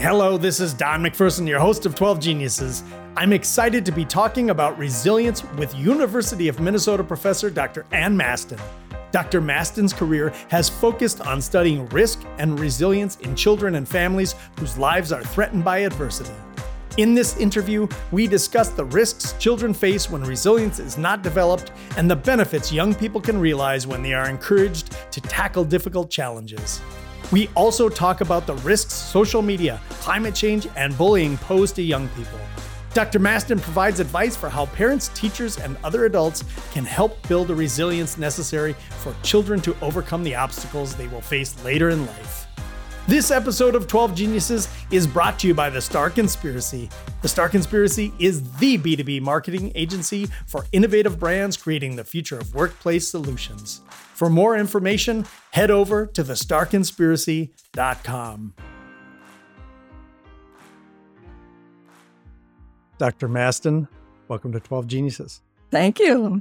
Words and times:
Hello, 0.00 0.38
this 0.38 0.60
is 0.60 0.72
Don 0.72 1.02
McPherson, 1.02 1.46
your 1.46 1.60
host 1.60 1.84
of 1.84 1.94
12 1.94 2.20
Geniuses. 2.20 2.82
I'm 3.18 3.34
excited 3.34 3.84
to 3.84 3.92
be 3.92 4.06
talking 4.06 4.48
about 4.48 4.78
resilience 4.78 5.44
with 5.56 5.76
University 5.76 6.48
of 6.48 6.58
Minnesota 6.58 7.04
professor 7.04 7.50
Dr. 7.50 7.84
Ann 7.92 8.16
Masten. 8.16 8.58
Dr. 9.12 9.42
Masten's 9.42 9.92
career 9.92 10.32
has 10.48 10.70
focused 10.70 11.20
on 11.20 11.42
studying 11.42 11.86
risk 11.90 12.24
and 12.38 12.58
resilience 12.58 13.16
in 13.16 13.36
children 13.36 13.74
and 13.74 13.86
families 13.86 14.36
whose 14.58 14.78
lives 14.78 15.12
are 15.12 15.22
threatened 15.22 15.66
by 15.66 15.80
adversity. 15.80 16.32
In 16.96 17.14
this 17.14 17.36
interview, 17.36 17.86
we 18.10 18.26
discuss 18.26 18.70
the 18.70 18.86
risks 18.86 19.34
children 19.34 19.74
face 19.74 20.08
when 20.08 20.22
resilience 20.22 20.78
is 20.78 20.96
not 20.96 21.22
developed 21.22 21.72
and 21.98 22.10
the 22.10 22.16
benefits 22.16 22.72
young 22.72 22.94
people 22.94 23.20
can 23.20 23.38
realize 23.38 23.86
when 23.86 24.02
they 24.02 24.14
are 24.14 24.30
encouraged 24.30 24.96
to 25.12 25.20
tackle 25.20 25.62
difficult 25.62 26.08
challenges. 26.08 26.80
We 27.32 27.48
also 27.54 27.88
talk 27.88 28.22
about 28.22 28.46
the 28.46 28.56
risks 28.56 28.92
social 28.92 29.40
media, 29.40 29.80
climate 30.00 30.34
change, 30.34 30.66
and 30.74 30.96
bullying 30.98 31.38
pose 31.38 31.70
to 31.72 31.82
young 31.82 32.08
people. 32.08 32.38
Dr. 32.92 33.20
Masten 33.20 33.60
provides 33.60 34.00
advice 34.00 34.36
for 34.36 34.48
how 34.48 34.66
parents, 34.66 35.08
teachers, 35.14 35.58
and 35.58 35.76
other 35.84 36.06
adults 36.06 36.42
can 36.72 36.84
help 36.84 37.26
build 37.28 37.46
the 37.46 37.54
resilience 37.54 38.18
necessary 38.18 38.72
for 38.98 39.14
children 39.22 39.60
to 39.60 39.76
overcome 39.80 40.24
the 40.24 40.34
obstacles 40.34 40.96
they 40.96 41.06
will 41.06 41.20
face 41.20 41.62
later 41.64 41.90
in 41.90 42.04
life. 42.04 42.39
This 43.10 43.32
episode 43.32 43.74
of 43.74 43.88
12 43.88 44.14
Geniuses 44.14 44.68
is 44.92 45.04
brought 45.04 45.36
to 45.40 45.48
you 45.48 45.54
by 45.54 45.68
The 45.68 45.80
Star 45.80 46.10
Conspiracy. 46.10 46.88
The 47.22 47.28
Star 47.28 47.48
Conspiracy 47.48 48.12
is 48.20 48.48
the 48.58 48.78
B2B 48.78 49.20
marketing 49.20 49.72
agency 49.74 50.28
for 50.46 50.64
innovative 50.70 51.18
brands 51.18 51.56
creating 51.56 51.96
the 51.96 52.04
future 52.04 52.38
of 52.38 52.54
workplace 52.54 53.08
solutions. 53.08 53.80
For 53.90 54.30
more 54.30 54.56
information, 54.56 55.26
head 55.50 55.72
over 55.72 56.06
to 56.06 56.22
thestarconspiracy.com. 56.22 58.54
Dr. 62.98 63.28
Masten, 63.28 63.88
welcome 64.28 64.52
to 64.52 64.60
12 64.60 64.86
Geniuses. 64.86 65.42
Thank 65.72 65.98
you. 65.98 66.40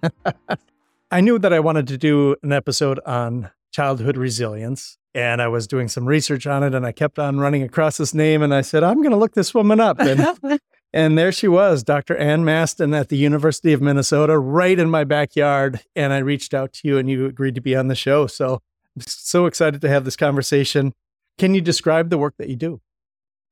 I 1.09 1.21
knew 1.21 1.39
that 1.39 1.51
I 1.51 1.61
wanted 1.61 1.87
to 1.87 1.97
do 1.97 2.35
an 2.43 2.51
episode 2.51 2.99
on 3.07 3.49
childhood 3.71 4.17
resilience, 4.17 4.98
and 5.13 5.41
I 5.41 5.47
was 5.47 5.67
doing 5.67 5.87
some 5.87 6.05
research 6.05 6.45
on 6.45 6.63
it, 6.63 6.75
and 6.75 6.85
I 6.85 6.91
kept 6.91 7.19
on 7.19 7.39
running 7.39 7.63
across 7.63 7.97
this 7.97 8.13
name, 8.13 8.41
and 8.41 8.53
I 8.53 8.61
said, 8.61 8.83
I'm 8.83 8.97
going 8.97 9.11
to 9.11 9.17
look 9.17 9.33
this 9.33 9.53
woman 9.53 9.79
up. 9.79 9.99
And, 9.99 10.59
and 10.93 11.17
there 11.17 11.31
she 11.31 11.47
was, 11.47 11.83
Dr. 11.83 12.15
Ann 12.17 12.43
Masten 12.43 12.97
at 12.97 13.09
the 13.09 13.17
University 13.17 13.73
of 13.73 13.81
Minnesota, 13.81 14.37
right 14.37 14.77
in 14.77 14.89
my 14.89 15.03
backyard. 15.03 15.81
And 15.95 16.13
I 16.13 16.19
reached 16.19 16.53
out 16.53 16.73
to 16.73 16.87
you, 16.87 16.97
and 16.97 17.09
you 17.09 17.25
agreed 17.25 17.55
to 17.55 17.61
be 17.61 17.75
on 17.75 17.87
the 17.87 17.95
show. 17.95 18.27
So 18.27 18.61
I'm 18.95 19.01
so 19.01 19.45
excited 19.45 19.81
to 19.81 19.89
have 19.89 20.05
this 20.05 20.15
conversation. 20.15 20.93
Can 21.37 21.55
you 21.55 21.61
describe 21.61 22.09
the 22.09 22.17
work 22.17 22.35
that 22.37 22.49
you 22.49 22.55
do? 22.55 22.81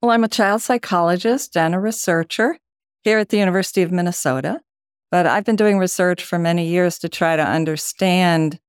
Well, 0.01 0.11
I'm 0.11 0.23
a 0.23 0.29
child 0.29 0.61
psychologist 0.61 1.57
and 1.57 1.73
a 1.73 1.79
researcher 1.79 2.59
here 3.03 3.17
at 3.17 3.29
the 3.29 3.37
University 3.37 3.81
of 3.81 3.91
Minnesota. 3.91 4.59
But 5.09 5.25
I've 5.25 5.45
been 5.45 5.55
doing 5.55 5.79
research 5.79 6.23
for 6.23 6.37
many 6.37 6.67
years 6.67 6.99
to 6.99 7.09
try 7.09 7.35
to 7.35 7.43
understand 7.43 8.59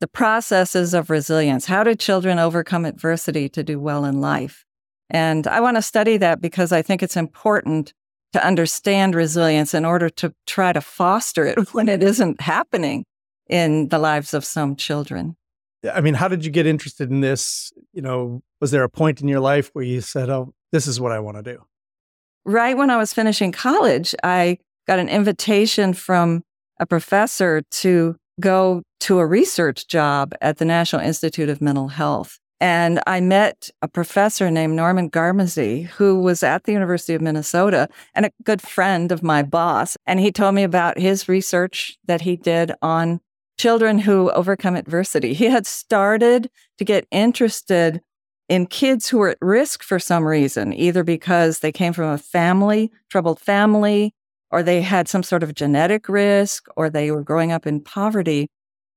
the 0.00 0.08
processes 0.08 0.94
of 0.94 1.10
resilience. 1.10 1.66
How 1.66 1.84
do 1.84 1.94
children 1.94 2.38
overcome 2.38 2.84
adversity 2.84 3.48
to 3.50 3.62
do 3.62 3.78
well 3.78 4.04
in 4.04 4.20
life? 4.20 4.64
And 5.10 5.46
I 5.46 5.60
want 5.60 5.76
to 5.76 5.82
study 5.82 6.16
that 6.18 6.40
because 6.40 6.72
I 6.72 6.82
think 6.82 7.02
it's 7.02 7.16
important 7.16 7.92
to 8.32 8.44
understand 8.44 9.14
resilience 9.14 9.74
in 9.74 9.84
order 9.84 10.08
to 10.10 10.34
try 10.46 10.72
to 10.72 10.80
foster 10.80 11.46
it 11.46 11.58
when 11.74 11.88
it 11.88 12.02
isn't 12.02 12.40
happening 12.40 13.04
in 13.48 13.88
the 13.88 13.98
lives 13.98 14.34
of 14.34 14.44
some 14.44 14.74
children. 14.74 15.36
I 15.92 16.00
mean, 16.00 16.14
how 16.14 16.28
did 16.28 16.44
you 16.44 16.50
get 16.50 16.66
interested 16.66 17.10
in 17.10 17.20
this? 17.20 17.72
You 17.92 18.02
know, 18.02 18.42
was 18.60 18.70
there 18.70 18.82
a 18.82 18.88
point 18.88 19.20
in 19.20 19.28
your 19.28 19.40
life 19.40 19.70
where 19.74 19.84
you 19.84 20.00
said, 20.00 20.30
oh, 20.30 20.54
this 20.72 20.86
is 20.86 20.98
what 20.98 21.12
I 21.12 21.20
want 21.20 21.36
to 21.36 21.42
do? 21.42 21.62
right 22.44 22.76
when 22.76 22.90
I 22.90 22.96
was 22.96 23.12
finishing 23.12 23.52
college, 23.52 24.14
I 24.22 24.58
got 24.86 24.98
an 24.98 25.08
invitation 25.08 25.94
from 25.94 26.42
a 26.78 26.86
professor 26.86 27.62
to 27.70 28.16
go 28.40 28.82
to 29.00 29.18
a 29.18 29.26
research 29.26 29.86
job 29.86 30.34
at 30.40 30.58
the 30.58 30.64
National 30.64 31.02
Institute 31.02 31.48
of 31.48 31.60
Mental 31.60 31.88
Health. 31.88 32.38
And 32.60 33.00
I 33.06 33.20
met 33.20 33.68
a 33.82 33.88
professor 33.88 34.50
named 34.50 34.74
Norman 34.74 35.10
Garmezy, 35.10 35.86
who 35.86 36.20
was 36.20 36.42
at 36.42 36.64
the 36.64 36.72
University 36.72 37.14
of 37.14 37.20
Minnesota 37.20 37.88
and 38.14 38.24
a 38.24 38.30
good 38.44 38.62
friend 38.62 39.12
of 39.12 39.22
my 39.22 39.42
boss. 39.42 39.96
And 40.06 40.20
he 40.20 40.32
told 40.32 40.54
me 40.54 40.62
about 40.62 40.98
his 40.98 41.28
research 41.28 41.98
that 42.06 42.22
he 42.22 42.36
did 42.36 42.72
on 42.80 43.20
children 43.58 43.98
who 43.98 44.30
overcome 44.30 44.76
adversity. 44.76 45.34
He 45.34 45.46
had 45.46 45.66
started 45.66 46.50
to 46.78 46.84
get 46.84 47.06
interested 47.10 48.00
in 48.48 48.66
kids 48.66 49.08
who 49.08 49.18
were 49.18 49.30
at 49.30 49.38
risk 49.40 49.82
for 49.82 49.98
some 49.98 50.24
reason, 50.24 50.72
either 50.72 51.02
because 51.02 51.60
they 51.60 51.72
came 51.72 51.92
from 51.92 52.10
a 52.10 52.18
family, 52.18 52.90
troubled 53.10 53.40
family, 53.40 54.14
or 54.54 54.62
they 54.62 54.82
had 54.82 55.08
some 55.08 55.24
sort 55.24 55.42
of 55.42 55.52
genetic 55.52 56.08
risk, 56.08 56.68
or 56.76 56.88
they 56.88 57.10
were 57.10 57.24
growing 57.24 57.50
up 57.50 57.66
in 57.66 57.80
poverty, 57.80 58.46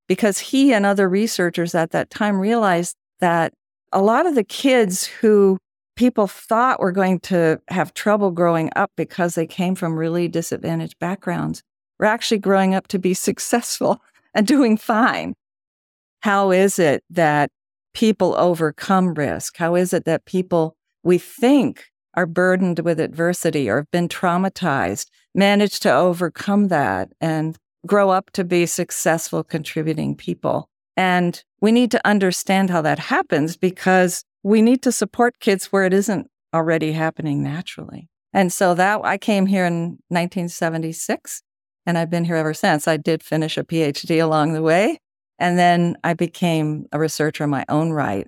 because 0.08 0.38
he 0.38 0.72
and 0.72 0.86
other 0.86 1.10
researchers 1.10 1.74
at 1.74 1.90
that 1.90 2.12
time 2.12 2.40
realized 2.40 2.96
that 3.22 3.56
a 3.92 4.00
lot 4.00 4.28
of 4.28 4.36
the 4.36 4.44
kids 4.44 5.08
who 5.08 5.58
people 5.96 6.28
thought 6.28 6.80
were 6.80 6.92
going 6.92 7.20
to 7.22 7.60
have 7.70 7.92
trouble 7.96 8.30
growing 8.30 8.70
up 8.76 8.92
because 8.96 9.34
they 9.34 9.48
came 9.48 9.74
from 9.74 9.98
really 9.98 10.28
disadvantaged 10.28 11.00
backgrounds 11.00 11.64
were 11.98 12.06
actually 12.06 12.38
growing 12.38 12.76
up 12.76 12.88
to 12.88 13.00
be 13.00 13.14
successful 13.16 14.00
and 14.36 14.46
doing 14.46 14.78
fine. 14.78 15.34
How 16.20 16.52
is 16.52 16.78
it 16.78 17.04
that 17.10 17.50
people 17.96 18.36
overcome 18.38 19.16
risk? 19.16 19.58
How 19.58 19.74
is 19.74 19.92
it 19.92 20.06
that 20.06 20.26
people 20.26 20.76
we 21.02 21.18
think 21.18 21.86
are 22.14 22.28
burdened 22.28 22.80
with 22.80 23.00
adversity 23.00 23.68
or 23.68 23.78
have 23.78 23.92
been 23.92 24.08
traumatized 24.08 25.08
manage 25.38 25.80
to 25.82 25.94
overcome 25.94 26.68
that 26.68 27.14
and 27.22 27.56
grow 27.86 28.10
up 28.10 28.32
to 28.32 28.44
be 28.44 28.66
successful 28.66 29.44
contributing 29.44 30.16
people? 30.16 30.68
And 30.98 31.42
we 31.62 31.72
need 31.72 31.92
to 31.92 32.06
understand 32.06 32.70
how 32.70 32.82
that 32.82 33.00
happens 33.00 33.56
because 33.56 34.24
we 34.44 34.62
need 34.62 34.82
to 34.82 34.92
support 34.92 35.40
kids 35.40 35.68
where 35.68 35.86
it 35.86 35.94
isn't 35.94 36.30
already 36.54 36.92
happening 36.92 37.44
naturally. 37.44 38.10
And 38.34 38.52
so 38.52 38.74
that 38.74 39.02
I 39.04 39.18
came 39.18 39.46
here 39.46 39.66
in 39.66 40.00
1976 40.10 41.44
and 41.86 41.98
I've 41.98 42.10
been 42.10 42.26
here 42.26 42.36
ever 42.36 42.54
since. 42.54 42.88
I 42.88 42.98
did 42.98 43.24
finish 43.24 43.58
a 43.58 43.64
PhD 43.64 44.22
along 44.22 44.54
the 44.54 44.62
way 44.62 45.00
and 45.40 45.58
then 45.58 45.98
I 46.04 46.14
became 46.14 46.86
a 46.92 47.00
researcher 47.00 47.44
in 47.44 47.50
my 47.50 47.66
own 47.70 47.92
right. 47.92 48.28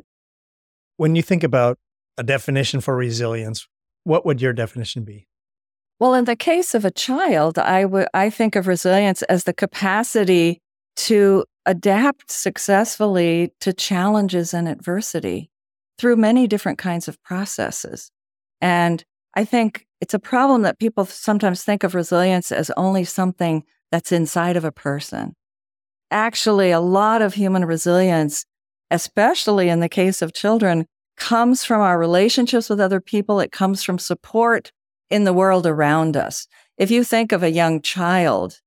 When 0.98 1.16
you 1.16 1.22
think 1.22 1.44
about 1.44 1.80
a 2.18 2.24
definition 2.24 2.82
for 2.82 2.96
resilience, 2.96 3.68
what 4.04 4.26
would 4.26 4.42
your 4.42 4.54
definition 4.54 5.04
be? 5.04 5.29
Well, 6.00 6.14
in 6.14 6.26
the 6.26 6.36
case 6.36 6.74
of 6.74 6.86
a 6.86 6.92
child, 6.92 7.58
I 7.58 7.86
would 7.86 8.08
I 8.14 8.30
think 8.30 8.56
of 8.56 8.68
resilience 8.68 9.22
as 9.24 9.44
the 9.44 9.54
capacity 9.54 10.62
to 10.98 11.46
adapt 11.66 12.32
successfully 12.32 13.54
to 13.62 13.74
challenges 13.74 14.54
and 14.54 14.68
adversity 14.68 15.50
through 15.98 16.16
many 16.16 16.48
different 16.48 16.78
kinds 16.78 17.08
of 17.08 17.22
processes. 17.24 18.12
And 18.62 19.04
I 19.36 19.46
think 19.46 19.86
it's 20.02 20.14
a 20.14 20.20
problem 20.20 20.62
that 20.64 20.80
people 20.80 21.06
sometimes 21.06 21.64
think 21.64 21.84
of 21.84 21.94
resilience 21.96 22.52
as 22.52 22.72
only 22.78 23.04
something 23.04 23.64
that's 23.92 24.12
inside 24.12 24.56
of 24.58 24.64
a 24.64 24.72
person 24.72 25.36
actually 26.12 26.72
a 26.72 26.80
lot 26.80 27.22
of 27.22 27.34
human 27.34 27.66
resilience, 27.66 28.46
especially 28.92 29.70
in 29.70 29.80
the 29.80 29.90
case 29.90 30.22
of 30.22 30.34
children, 30.34 30.86
comes 31.18 31.64
from 31.64 31.82
our 31.82 32.00
relationships 32.00 32.70
with 32.70 32.80
other 32.80 33.02
people. 33.02 33.40
It 33.40 33.52
comes 33.52 33.84
from 33.84 34.00
support 34.00 34.72
in 35.10 35.24
the 35.24 35.34
world 35.34 35.66
around 35.66 36.16
us. 36.16 36.48
If 36.78 36.92
you 36.92 37.04
think 37.04 37.32
of 37.32 37.44
a 37.44 37.52
young 37.52 37.82
child, 37.82 38.60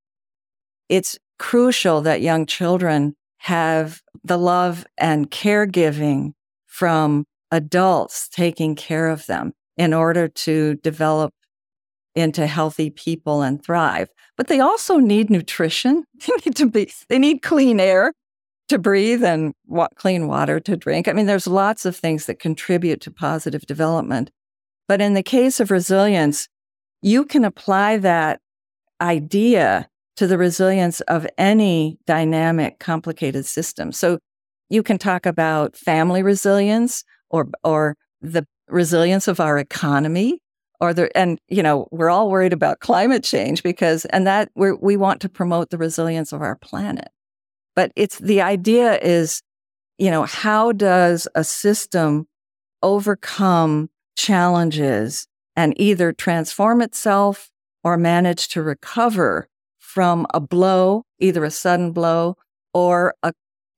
it's 0.88 1.19
crucial 1.38 2.00
that 2.03 2.20
young 2.20 2.47
children 2.47 3.16
have 3.38 4.03
the 4.22 4.38
love 4.38 4.86
and 4.98 5.31
caregiving 5.31 6.32
from 6.66 7.25
adults 7.50 8.28
taking 8.28 8.75
care 8.75 9.08
of 9.08 9.26
them 9.26 9.52
in 9.76 9.93
order 9.93 10.28
to 10.28 10.75
develop 10.76 11.32
into 12.14 12.46
healthy 12.46 12.90
people 12.90 13.43
and 13.43 13.64
thrive. 13.64 14.08
But 14.37 14.49
they 14.49 14.61
also 14.61 14.99
need 14.99 15.31
nutrition. 15.31 16.05
They 16.26 16.32
need 16.44 16.56
to 16.56 16.66
be, 16.66 16.93
they 17.08 17.19
need 17.19 17.43
clean 17.43 17.81
air 17.81 18.12
to 18.69 18.78
breathe 18.78 19.25
and 19.25 19.52
wa- 19.66 19.88
clean 19.96 20.28
water 20.28 20.61
to 20.61 20.76
drink. 20.76 21.08
I 21.08 21.12
mean, 21.12 21.26
there's 21.26 21.46
lots 21.46 21.84
of 21.84 21.96
things 21.96 22.26
that 22.26 22.38
contribute 22.38 23.00
to 23.02 23.11
positive 23.11 23.66
development. 23.66 24.31
But 24.88 25.00
in 25.00 25.14
the 25.14 25.23
case 25.23 25.61
of 25.61 25.70
resilience, 25.70 26.49
you 27.00 27.25
can 27.25 27.44
apply 27.44 27.99
that 27.99 28.40
idea 29.00 29.88
to 30.17 30.26
the 30.26 30.38
resilience 30.38 31.00
of 31.02 31.26
any 31.38 31.99
dynamic, 32.06 32.79
complicated 32.79 33.46
system. 33.46 33.93
So 33.93 34.19
you 34.69 34.82
can 34.82 34.99
talk 34.99 35.26
about 35.26 35.76
family 35.76 36.23
resilience 36.23 37.05
or, 37.31 37.49
or 37.64 37.96
the 38.20 38.46
resilience 38.69 39.29
of 39.29 39.40
our 39.40 39.58
economy 39.58 40.40
or 40.81 40.93
the 40.93 41.17
and 41.17 41.38
you 41.49 41.62
know 41.62 41.87
we're 41.93 42.11
all 42.11 42.28
worried 42.28 42.52
about 42.52 42.81
climate 42.81 43.23
change 43.23 43.62
because 43.62 44.05
and 44.06 44.26
that 44.26 44.50
we 44.56 44.73
we 44.73 44.96
want 44.96 45.20
to 45.20 45.28
promote 45.28 45.70
the 45.70 45.78
resilience 45.78 46.32
of 46.32 46.43
our 46.43 46.56
planet 46.56 47.08
but 47.76 47.93
it's 47.94 48.19
the 48.19 48.40
idea 48.40 48.99
is 48.99 49.43
you 49.99 50.11
know 50.11 50.25
how 50.25 50.73
does 50.73 51.28
a 51.35 51.44
system 51.44 52.26
overcome 52.82 53.88
challenges 54.17 55.26
and 55.56 55.79
either 55.81 56.12
transform 56.12 56.81
itself 56.81 57.50
or 57.85 57.97
manage 57.97 58.49
to 58.49 58.62
recover 58.62 59.49
from 59.79 60.26
a 60.32 60.41
blow, 60.41 61.05
either 61.19 61.44
a 61.44 61.50
sudden 61.50 61.93
blow 61.93 62.37
or 62.73 63.14
a 63.23 63.32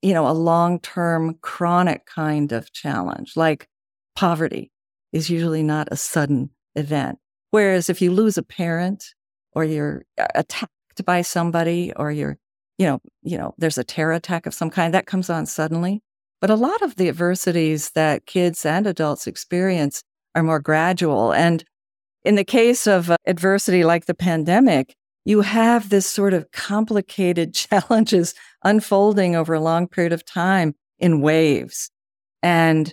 you 0.04 0.12
know, 0.12 0.28
a 0.28 0.32
long-term 0.32 1.38
chronic 1.40 2.04
kind 2.04 2.52
of 2.52 2.70
challenge 2.72 3.38
like 3.38 3.66
poverty 4.14 4.70
is 5.14 5.30
usually 5.30 5.62
not 5.62 5.88
a 5.90 5.96
sudden 5.96 6.50
event. 6.74 7.18
Whereas 7.52 7.88
if 7.88 8.02
you 8.02 8.10
lose 8.12 8.36
a 8.36 8.42
parent 8.42 9.14
or 9.52 9.64
you're 9.64 10.04
attacked 10.34 10.70
by 11.06 11.22
somebody 11.22 11.90
or 11.96 12.12
you're, 12.12 12.36
you 12.76 12.84
know, 12.84 13.00
you 13.22 13.38
know, 13.38 13.54
there's 13.56 13.78
a 13.78 13.84
terror 13.84 14.12
attack 14.12 14.44
of 14.44 14.52
some 14.52 14.68
kind 14.68 14.92
that 14.92 15.06
comes 15.06 15.30
on 15.30 15.46
suddenly. 15.46 16.02
But 16.38 16.50
a 16.50 16.54
lot 16.54 16.82
of 16.82 16.96
the 16.96 17.08
adversities 17.08 17.92
that 17.92 18.26
kids 18.26 18.66
and 18.66 18.86
adults 18.86 19.26
experience 19.26 20.02
are 20.34 20.42
more 20.42 20.60
gradual. 20.60 21.32
And 21.32 21.64
in 22.24 22.34
the 22.34 22.44
case 22.44 22.86
of 22.86 23.10
uh, 23.10 23.16
adversity 23.26 23.84
like 23.84 24.06
the 24.06 24.14
pandemic, 24.14 24.94
you 25.24 25.42
have 25.42 25.88
this 25.88 26.06
sort 26.06 26.34
of 26.34 26.50
complicated 26.52 27.54
challenges 27.54 28.34
unfolding 28.62 29.36
over 29.36 29.54
a 29.54 29.60
long 29.60 29.88
period 29.88 30.12
of 30.12 30.24
time 30.24 30.74
in 30.98 31.20
waves. 31.20 31.90
And 32.42 32.92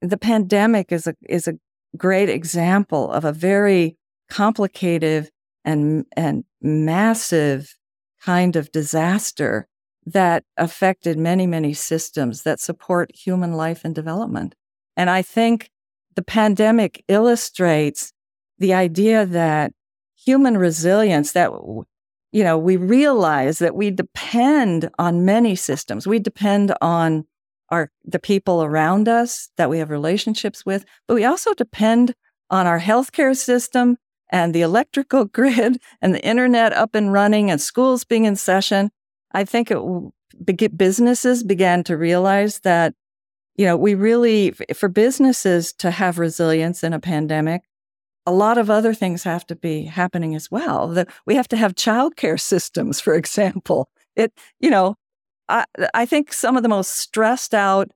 the 0.00 0.18
pandemic 0.18 0.92
is 0.92 1.06
a, 1.06 1.14
is 1.28 1.48
a 1.48 1.54
great 1.96 2.28
example 2.28 3.10
of 3.10 3.24
a 3.24 3.32
very 3.32 3.96
complicated 4.28 5.30
and, 5.64 6.04
and 6.16 6.44
massive 6.60 7.76
kind 8.22 8.56
of 8.56 8.70
disaster 8.72 9.66
that 10.04 10.44
affected 10.56 11.18
many, 11.18 11.46
many 11.46 11.74
systems 11.74 12.42
that 12.42 12.60
support 12.60 13.10
human 13.14 13.52
life 13.52 13.84
and 13.84 13.94
development. 13.94 14.54
And 14.96 15.10
I 15.10 15.22
think 15.22 15.70
the 16.18 16.22
pandemic 16.24 17.04
illustrates 17.06 18.12
the 18.58 18.74
idea 18.74 19.24
that 19.24 19.72
human 20.16 20.58
resilience 20.58 21.30
that 21.30 21.52
you 22.32 22.42
know 22.42 22.58
we 22.58 22.76
realize 22.76 23.60
that 23.60 23.76
we 23.76 23.92
depend 23.92 24.90
on 24.98 25.24
many 25.24 25.54
systems. 25.54 26.08
We 26.08 26.18
depend 26.18 26.74
on 26.82 27.24
our 27.68 27.92
the 28.04 28.18
people 28.18 28.64
around 28.64 29.08
us 29.08 29.50
that 29.58 29.70
we 29.70 29.78
have 29.78 29.90
relationships 29.90 30.66
with 30.66 30.84
but 31.06 31.14
we 31.14 31.24
also 31.24 31.54
depend 31.54 32.16
on 32.50 32.66
our 32.66 32.80
healthcare 32.80 33.36
system 33.36 33.96
and 34.28 34.52
the 34.52 34.62
electrical 34.62 35.24
grid 35.38 35.80
and 36.02 36.12
the 36.12 36.24
internet 36.26 36.72
up 36.72 36.96
and 36.96 37.12
running 37.12 37.48
and 37.48 37.60
schools 37.60 38.02
being 38.02 38.24
in 38.24 38.34
session. 38.34 38.90
I 39.30 39.44
think 39.44 39.70
it 39.70 39.78
businesses 40.76 41.44
began 41.44 41.84
to 41.84 41.96
realize 41.96 42.58
that 42.64 42.94
you 43.58 43.66
know 43.66 43.76
we 43.76 43.94
really 43.94 44.52
for 44.74 44.88
businesses 44.88 45.74
to 45.74 45.90
have 45.90 46.18
resilience 46.18 46.82
in 46.82 46.94
a 46.94 47.00
pandemic 47.00 47.62
a 48.28 48.32
lot 48.32 48.58
of 48.58 48.68
other 48.68 48.92
things 48.92 49.22
have 49.22 49.46
to 49.46 49.56
be 49.56 49.84
happening 49.84 50.34
as 50.34 50.50
well. 50.50 50.88
That 50.88 51.08
we 51.24 51.34
have 51.34 51.48
to 51.48 51.56
have 51.56 51.74
childcare 51.74 52.38
systems, 52.52 53.00
for 53.00 53.14
example. 53.14 53.88
It, 54.16 54.34
you 54.60 54.68
know, 54.68 54.96
I, 55.48 55.64
I 55.94 56.04
think 56.04 56.34
some 56.34 56.54
of 56.54 56.62
the 56.62 56.68
most 56.68 56.90
stressed 56.90 57.54
out 57.54 57.90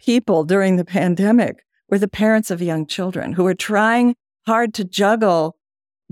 people 0.00 0.42
during 0.42 0.74
the 0.74 0.84
pandemic 0.84 1.64
were 1.88 2.00
the 2.00 2.08
parents 2.08 2.50
of 2.50 2.60
young 2.60 2.84
children 2.84 3.32
who 3.32 3.44
were 3.44 3.54
trying 3.54 4.16
hard 4.44 4.74
to 4.74 4.84
juggle 4.84 5.56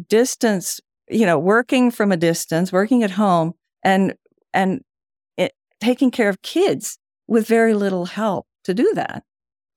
distance, 0.08 0.80
you 1.08 1.26
know, 1.26 1.38
working 1.38 1.90
from 1.90 2.12
a 2.12 2.16
distance, 2.16 2.72
working 2.72 3.02
at 3.02 3.10
home, 3.10 3.54
and 3.82 4.14
and 4.52 4.82
it, 5.36 5.52
taking 5.80 6.12
care 6.12 6.28
of 6.28 6.42
kids 6.42 6.96
with 7.26 7.48
very 7.48 7.74
little 7.74 8.06
help 8.06 8.46
to 8.64 8.74
do 8.74 8.92
that. 8.94 9.24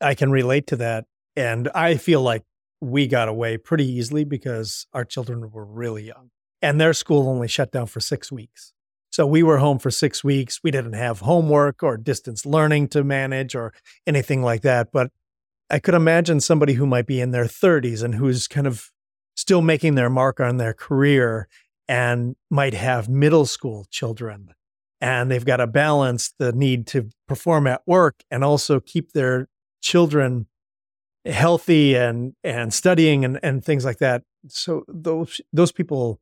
I 0.02 0.16
can 0.16 0.32
relate 0.32 0.68
to 0.68 0.76
that, 0.78 1.06
and 1.36 1.70
I 1.74 1.96
feel 1.96 2.22
like 2.22 2.44
we 2.82 3.08
got 3.08 3.28
away 3.28 3.58
pretty 3.58 3.90
easily 3.90 4.24
because 4.24 4.86
our 4.94 5.04
children 5.04 5.50
were 5.52 5.66
really 5.66 6.04
young 6.04 6.30
and 6.62 6.80
their 6.80 6.94
school 6.94 7.28
only 7.28 7.48
shut 7.48 7.72
down 7.72 7.88
for 7.88 8.00
six 8.00 8.32
weeks. 8.32 8.74
So 9.10 9.26
we 9.26 9.42
were 9.42 9.58
home 9.58 9.80
for 9.80 9.90
six 9.90 10.24
weeks. 10.24 10.60
We 10.64 10.72
didn't 10.72 10.94
have 10.94 11.22
homework 11.22 11.82
or 11.82 11.98
distance 11.98 12.46
learning 12.46 12.90
to 12.90 13.04
manage 13.04 13.56
or 13.56 13.74
anything 14.06 14.44
like 14.44 14.62
that. 14.62 14.90
But 14.92 15.12
I 15.70 15.80
could 15.80 15.94
imagine 15.94 16.40
somebody 16.40 16.74
who 16.74 16.86
might 16.86 17.08
be 17.08 17.20
in 17.20 17.32
their 17.32 17.46
30s 17.46 18.04
and 18.04 18.16
who's 18.16 18.48
kind 18.48 18.68
of 18.68 18.92
still 19.36 19.62
making 19.62 19.96
their 19.96 20.10
mark 20.10 20.40
on 20.40 20.58
their 20.58 20.74
career 20.74 21.48
and 21.88 22.36
might 22.50 22.74
have 22.74 23.10
middle 23.10 23.46
school 23.46 23.86
children. 23.90 24.54
And 25.00 25.30
they've 25.30 25.46
got 25.46 25.58
to 25.58 25.68
balance 25.68 26.34
the 26.40 26.52
need 26.52 26.88
to 26.88 27.10
perform 27.28 27.68
at 27.68 27.82
work 27.86 28.24
and 28.32 28.44
also 28.44 28.80
keep 28.80 29.12
their 29.12 29.48
children 29.82 30.48
healthy 31.26 31.96
and 31.96 32.34
and 32.44 32.74
studying 32.74 33.26
and 33.26 33.40
and 33.44 33.64
things 33.64 33.86
like 33.86 34.00
that. 34.00 34.24
So 34.48 34.86
those 34.88 35.42
those 35.54 35.72
people, 35.72 36.20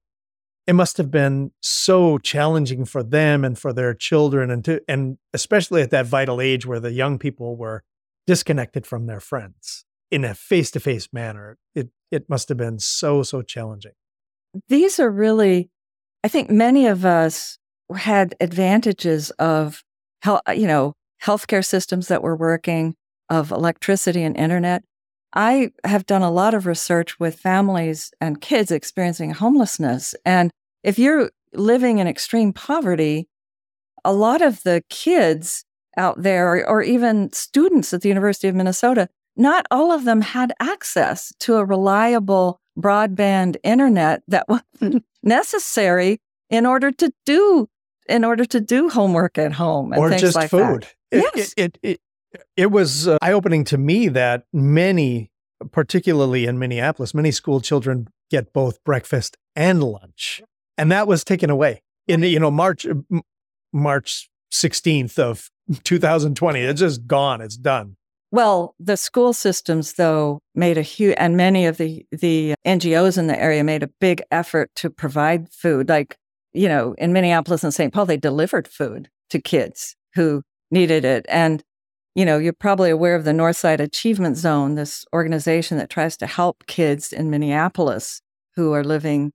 it 0.67 0.73
must 0.73 0.97
have 0.97 1.11
been 1.11 1.51
so 1.61 2.17
challenging 2.17 2.85
for 2.85 3.03
them 3.03 3.45
and 3.45 3.57
for 3.57 3.71
their 3.71 3.93
children, 3.93 4.49
and 4.51 4.65
to 4.65 4.81
and 4.87 5.17
especially 5.33 5.81
at 5.81 5.91
that 5.91 6.05
vital 6.05 6.41
age 6.41 6.65
where 6.65 6.79
the 6.79 6.91
young 6.91 7.17
people 7.17 7.55
were 7.55 7.83
disconnected 8.27 8.85
from 8.85 9.05
their 9.05 9.19
friends 9.19 9.85
in 10.11 10.25
a 10.25 10.33
face 10.33 10.71
to 10.71 10.79
face 10.79 11.09
manner. 11.13 11.57
It 11.75 11.89
it 12.11 12.29
must 12.29 12.49
have 12.49 12.57
been 12.57 12.79
so 12.79 13.23
so 13.23 13.41
challenging. 13.41 13.93
These 14.69 14.99
are 14.99 15.09
really, 15.09 15.69
I 16.23 16.29
think, 16.29 16.49
many 16.49 16.87
of 16.87 17.05
us 17.05 17.57
had 17.93 18.35
advantages 18.39 19.31
of, 19.31 19.83
health, 20.21 20.41
uh, 20.47 20.51
you 20.51 20.67
know, 20.67 20.93
healthcare 21.23 21.65
systems 21.65 22.07
that 22.07 22.23
were 22.23 22.35
working, 22.35 22.95
of 23.29 23.51
electricity 23.51 24.23
and 24.23 24.37
internet. 24.37 24.83
I 25.33 25.71
have 25.83 26.05
done 26.05 26.21
a 26.21 26.31
lot 26.31 26.53
of 26.53 26.65
research 26.65 27.19
with 27.19 27.39
families 27.39 28.11
and 28.21 28.39
kids 28.39 28.71
experiencing 28.71 29.31
homelessness. 29.31 30.15
And 30.25 30.51
if 30.83 30.97
you're 30.97 31.31
living 31.53 31.97
in 31.97 32.07
extreme 32.07 32.53
poverty, 32.53 33.27
a 34.03 34.13
lot 34.13 34.41
of 34.41 34.63
the 34.63 34.83
kids 34.89 35.65
out 35.97 36.21
there, 36.21 36.53
or, 36.53 36.67
or 36.67 36.81
even 36.83 37.31
students 37.33 37.93
at 37.93 38.01
the 38.01 38.09
University 38.09 38.47
of 38.47 38.55
Minnesota, 38.55 39.09
not 39.35 39.65
all 39.71 39.91
of 39.91 40.05
them 40.05 40.21
had 40.21 40.53
access 40.59 41.33
to 41.39 41.55
a 41.55 41.65
reliable 41.65 42.59
broadband 42.77 43.57
internet 43.63 44.21
that 44.27 44.47
was 44.49 44.61
necessary 45.23 46.19
in 46.49 46.65
order 46.65 46.91
to 46.91 47.11
do 47.25 47.67
in 48.07 48.23
order 48.23 48.45
to 48.45 48.59
do 48.59 48.89
homework 48.89 49.37
at 49.37 49.53
home 49.53 49.93
and 49.93 49.99
or 49.99 50.09
just 50.11 50.35
like 50.35 50.49
food. 50.49 50.87
That. 51.11 51.31
Yes. 51.35 51.53
It, 51.57 51.77
it, 51.81 51.99
it, 52.33 52.41
it 52.57 52.71
was 52.71 53.07
uh, 53.07 53.17
eye 53.21 53.31
opening 53.31 53.63
to 53.65 53.77
me 53.77 54.07
that 54.09 54.45
many, 54.51 55.31
particularly 55.71 56.45
in 56.45 56.59
Minneapolis, 56.59 57.13
many 57.13 57.31
school 57.31 57.61
children 57.61 58.07
get 58.29 58.53
both 58.53 58.83
breakfast 58.83 59.37
and 59.55 59.83
lunch, 59.83 60.41
and 60.77 60.91
that 60.91 61.07
was 61.07 61.23
taken 61.23 61.49
away 61.49 61.81
in 62.07 62.21
you 62.23 62.39
know 62.39 62.51
March 62.51 62.85
March 63.71 64.29
sixteenth 64.51 65.17
of 65.17 65.49
2020. 65.83 66.59
It's 66.59 66.79
just 66.79 67.07
gone. 67.07 67.41
It's 67.41 67.57
done. 67.57 67.97
Well, 68.31 68.75
the 68.79 68.97
school 68.97 69.31
systems, 69.33 69.93
though, 69.93 70.39
made 70.53 70.77
a 70.77 70.81
huge, 70.81 71.15
and 71.17 71.37
many 71.37 71.67
of 71.67 71.77
the 71.77 72.05
the 72.11 72.55
NGOs 72.65 73.17
in 73.17 73.27
the 73.27 73.39
area 73.39 73.63
made 73.63 73.83
a 73.83 73.89
big 74.01 74.21
effort 74.31 74.71
to 74.75 74.89
provide 74.89 75.49
food. 75.51 75.87
Like, 75.87 76.17
you 76.55 76.67
know, 76.67 76.95
in 76.97 77.13
Minneapolis 77.13 77.63
and 77.63 77.73
St. 77.73 77.93
Paul, 77.93 78.05
they 78.05 78.17
delivered 78.17 78.67
food 78.67 79.09
to 79.29 79.41
kids 79.41 79.95
who 80.15 80.41
needed 80.71 81.05
it. 81.05 81.25
And 81.29 81.63
you 82.15 82.23
know, 82.25 82.37
you're 82.37 82.53
probably 82.53 82.89
aware 82.89 83.15
of 83.15 83.25
the 83.25 83.31
Northside 83.31 83.81
Achievement 83.81 84.37
Zone, 84.37 84.75
this 84.75 85.05
organization 85.13 85.77
that 85.77 85.89
tries 85.89 86.15
to 86.17 86.27
help 86.27 86.65
kids 86.65 87.11
in 87.11 87.29
Minneapolis 87.29 88.21
who 88.55 88.71
are 88.71 88.85
living 88.85 89.33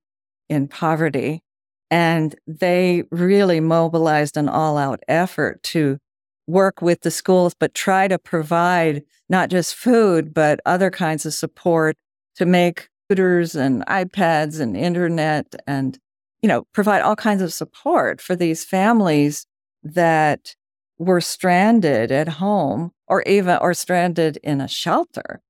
in 0.49 0.67
poverty. 0.67 1.43
And 1.91 2.35
they 2.47 3.05
really 3.11 3.61
mobilized 3.61 4.39
an 4.39 4.49
all 4.49 4.79
out 4.79 5.01
effort 5.09 5.63
to 5.65 5.99
work 6.47 6.81
with 6.81 7.03
the 7.03 7.11
schools, 7.11 7.55
but 7.59 7.75
try 7.75 8.09
to 8.09 8.19
provide 8.19 9.03
not 9.29 9.51
just 9.51 9.75
food, 9.75 10.33
but 10.33 10.61
other 10.65 10.91
kinds 10.91 11.27
of 11.27 11.35
support 11.35 11.97
to 12.37 12.47
make 12.47 12.89
computers 13.09 13.55
and 13.55 13.85
iPads 13.87 14.59
and 14.59 14.75
internet 14.75 15.55
and, 15.67 15.99
you 16.43 16.49
know, 16.49 16.65
provide 16.73 17.03
all 17.03 17.17
kinds 17.17 17.43
of 17.43 17.53
support 17.53 18.21
for 18.21 18.35
these 18.35 18.65
families 18.65 19.47
that 19.83 20.55
were 20.99 21.21
stranded 21.21 22.13
at 22.13 22.29
home 22.29 22.93
or 23.09 23.23
even 23.23 23.59
or 23.61 23.75
stranded 23.75 24.39
in 24.43 24.61
a 24.61 24.69
shelter 24.69 25.41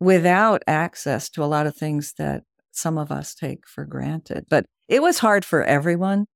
without 0.00 0.62
access 0.66 1.28
to 1.30 1.42
a 1.42 1.46
lot 1.46 1.66
of 1.66 1.76
things 1.76 2.14
that 2.18 2.42
some 2.72 2.98
of 2.98 3.10
us 3.10 3.34
take 3.34 3.66
for 3.66 3.84
granted. 3.84 4.46
But 4.48 4.66
it 4.88 5.02
was 5.02 5.18
hard 5.18 5.44
for 5.44 5.64
everyone, 5.64 6.26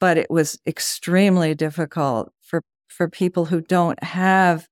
but 0.00 0.16
it 0.16 0.30
was 0.30 0.58
extremely 0.66 1.54
difficult 1.54 2.32
for 2.40 2.62
for 2.88 3.08
people 3.08 3.46
who 3.46 3.60
don't 3.60 4.02
have 4.02 4.68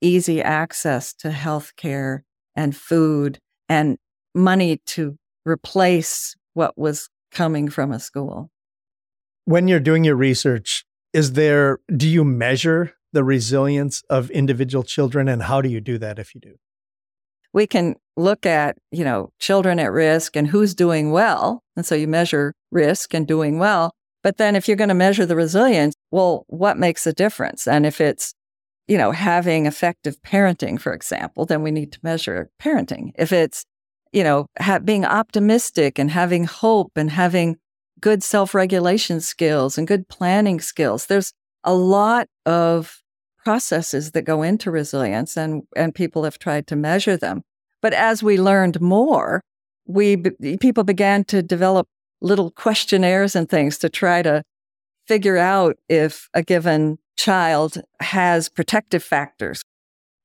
easy 0.00 0.42
access 0.42 1.14
to 1.14 1.30
health 1.30 1.72
care 1.76 2.24
and 2.56 2.76
food 2.76 3.38
and 3.68 3.96
money 4.34 4.80
to 4.86 5.16
replace 5.46 6.34
what 6.54 6.76
was 6.76 7.08
coming 7.32 7.68
from 7.68 7.90
a 7.90 7.98
school. 7.98 8.50
When 9.44 9.66
you're 9.66 9.80
doing 9.80 10.04
your 10.04 10.16
research, 10.16 10.84
is 11.12 11.32
there 11.32 11.80
do 11.94 12.08
you 12.08 12.24
measure 12.24 12.94
the 13.12 13.24
resilience 13.24 14.02
of 14.08 14.30
individual 14.30 14.84
children 14.84 15.28
and 15.28 15.42
how 15.42 15.60
do 15.60 15.68
you 15.68 15.80
do 15.80 15.98
that 15.98 16.18
if 16.18 16.34
you 16.34 16.40
do 16.40 16.54
we 17.52 17.66
can 17.66 17.96
look 18.16 18.46
at, 18.46 18.76
you 18.90 19.04
know, 19.04 19.30
children 19.38 19.78
at 19.78 19.92
risk 19.92 20.36
and 20.36 20.48
who's 20.48 20.74
doing 20.74 21.12
well. 21.12 21.62
And 21.76 21.84
so 21.84 21.94
you 21.94 22.08
measure 22.08 22.54
risk 22.70 23.14
and 23.14 23.26
doing 23.26 23.58
well. 23.58 23.92
But 24.22 24.36
then 24.36 24.56
if 24.56 24.68
you're 24.68 24.76
going 24.76 24.88
to 24.88 24.94
measure 24.94 25.26
the 25.26 25.36
resilience, 25.36 25.94
well, 26.10 26.44
what 26.48 26.78
makes 26.78 27.06
a 27.06 27.12
difference? 27.12 27.66
And 27.66 27.84
if 27.84 28.00
it's, 28.00 28.34
you 28.86 28.96
know, 28.96 29.12
having 29.12 29.66
effective 29.66 30.16
parenting, 30.22 30.80
for 30.80 30.92
example, 30.92 31.44
then 31.44 31.62
we 31.62 31.70
need 31.70 31.92
to 31.92 31.98
measure 32.02 32.50
parenting. 32.60 33.12
If 33.16 33.32
it's, 33.32 33.64
you 34.12 34.22
know, 34.22 34.46
ha- 34.58 34.78
being 34.78 35.04
optimistic 35.04 35.98
and 35.98 36.10
having 36.10 36.44
hope 36.44 36.92
and 36.96 37.10
having 37.10 37.58
good 38.00 38.22
self 38.22 38.54
regulation 38.54 39.20
skills 39.20 39.78
and 39.78 39.88
good 39.88 40.08
planning 40.08 40.60
skills, 40.60 41.06
there's 41.06 41.32
a 41.64 41.74
lot 41.74 42.28
of 42.44 43.02
processes 43.44 44.12
that 44.12 44.22
go 44.22 44.42
into 44.42 44.70
resilience 44.70 45.36
and, 45.36 45.62
and 45.74 45.94
people 45.94 46.24
have 46.24 46.38
tried 46.38 46.66
to 46.66 46.76
measure 46.76 47.16
them. 47.16 47.42
But 47.80 47.92
as 47.94 48.22
we 48.22 48.38
learned 48.38 48.80
more, 48.80 49.42
we 49.86 50.16
people 50.60 50.84
began 50.84 51.24
to 51.24 51.42
develop 51.42 51.88
little 52.20 52.52
questionnaires 52.52 53.34
and 53.34 53.48
things 53.48 53.78
to 53.78 53.88
try 53.88 54.22
to 54.22 54.42
figure 55.08 55.38
out 55.38 55.76
if 55.88 56.28
a 56.34 56.42
given 56.42 56.98
child 57.16 57.82
has 58.00 58.48
protective 58.48 59.02
factors. 59.02 59.62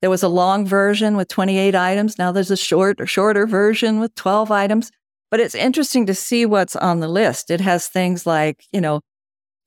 There 0.02 0.10
was 0.10 0.24
a 0.24 0.30
long 0.30 0.66
version 0.66 1.18
with 1.18 1.28
28 1.28 1.74
items. 1.76 2.18
Now 2.18 2.32
there's 2.32 2.52
a 2.52 2.58
short 2.58 3.02
or 3.02 3.08
shorter 3.08 3.48
version 3.48 4.00
with 4.00 4.14
12 4.16 4.52
items. 4.52 4.92
But 5.30 5.40
it's 5.40 5.56
interesting 5.56 6.06
to 6.06 6.14
see 6.14 6.46
what's 6.46 6.76
on 6.76 7.00
the 7.00 7.08
list. 7.08 7.52
It 7.52 7.62
has 7.62 7.88
things 7.88 8.26
like, 8.26 8.64
you 8.72 8.80
know, 8.80 9.02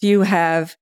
do 0.01 0.09
you 0.09 0.23
have, 0.23 0.77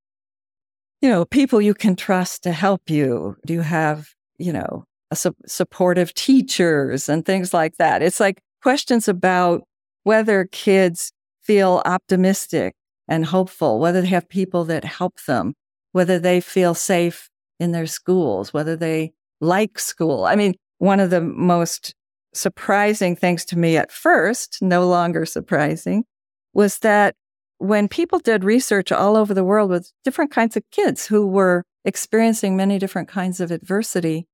you 1.00 1.08
know, 1.08 1.24
people 1.24 1.60
you 1.60 1.74
can 1.74 1.96
trust 1.96 2.44
to 2.44 2.52
help 2.52 2.88
you? 2.88 3.36
Do 3.44 3.54
you 3.54 3.62
have, 3.62 4.10
you 4.38 4.52
know, 4.52 4.84
su- 5.12 5.34
supportive 5.46 6.14
teachers 6.14 7.08
and 7.08 7.24
things 7.24 7.52
like 7.52 7.76
that? 7.78 8.02
It's 8.02 8.20
like 8.20 8.40
questions 8.62 9.08
about 9.08 9.64
whether 10.04 10.48
kids 10.52 11.12
feel 11.42 11.82
optimistic 11.84 12.74
and 13.08 13.26
hopeful, 13.26 13.80
whether 13.80 14.02
they 14.02 14.08
have 14.08 14.28
people 14.28 14.64
that 14.66 14.84
help 14.84 15.14
them, 15.26 15.54
whether 15.92 16.18
they 16.18 16.40
feel 16.40 16.74
safe 16.74 17.30
in 17.58 17.72
their 17.72 17.86
schools, 17.86 18.52
whether 18.52 18.76
they 18.76 19.12
like 19.40 19.78
school. 19.78 20.24
I 20.24 20.36
mean, 20.36 20.54
one 20.78 21.00
of 21.00 21.10
the 21.10 21.20
most 21.20 21.94
surprising 22.34 23.16
things 23.16 23.44
to 23.46 23.58
me 23.58 23.76
at 23.76 23.90
first, 23.90 24.58
no 24.60 24.86
longer 24.86 25.26
surprising, 25.26 26.04
was 26.52 26.78
that 26.80 27.14
when 27.58 27.88
people 27.88 28.18
did 28.18 28.44
research 28.44 28.92
all 28.92 29.16
over 29.16 29.34
the 29.34 29.44
world 29.44 29.70
with 29.70 29.92
different 30.04 30.30
kinds 30.30 30.56
of 30.56 30.62
kids 30.70 31.06
who 31.06 31.26
were 31.26 31.64
experiencing 31.84 32.56
many 32.56 32.78
different 32.78 33.08
kinds 33.08 33.40
of 33.40 33.50
adversity, 33.50 34.26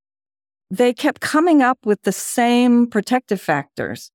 they 0.71 0.93
kept 0.93 1.21
coming 1.21 1.63
up 1.63 1.79
with 1.85 2.03
the 2.03 2.13
same 2.13 2.87
protective 2.87 3.41
factors. 3.41 4.11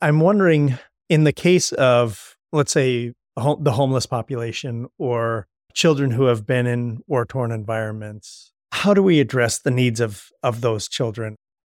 I'm 0.00 0.20
wondering 0.20 0.78
in 1.08 1.24
the 1.24 1.32
case 1.32 1.72
of 1.72 2.36
let's 2.52 2.72
say 2.72 3.12
the 3.36 3.72
homeless 3.72 4.06
population 4.06 4.86
or 4.98 5.46
children 5.74 6.10
who 6.10 6.24
have 6.24 6.46
been 6.46 6.66
in 6.66 7.00
war 7.06 7.24
torn 7.24 7.50
environments 7.50 8.51
how 8.72 8.94
do 8.94 9.02
we 9.02 9.20
address 9.20 9.60
the 9.60 9.70
needs 9.70 10.00
of 10.00 10.28
of 10.42 10.60
those 10.60 10.88
children? 10.88 11.36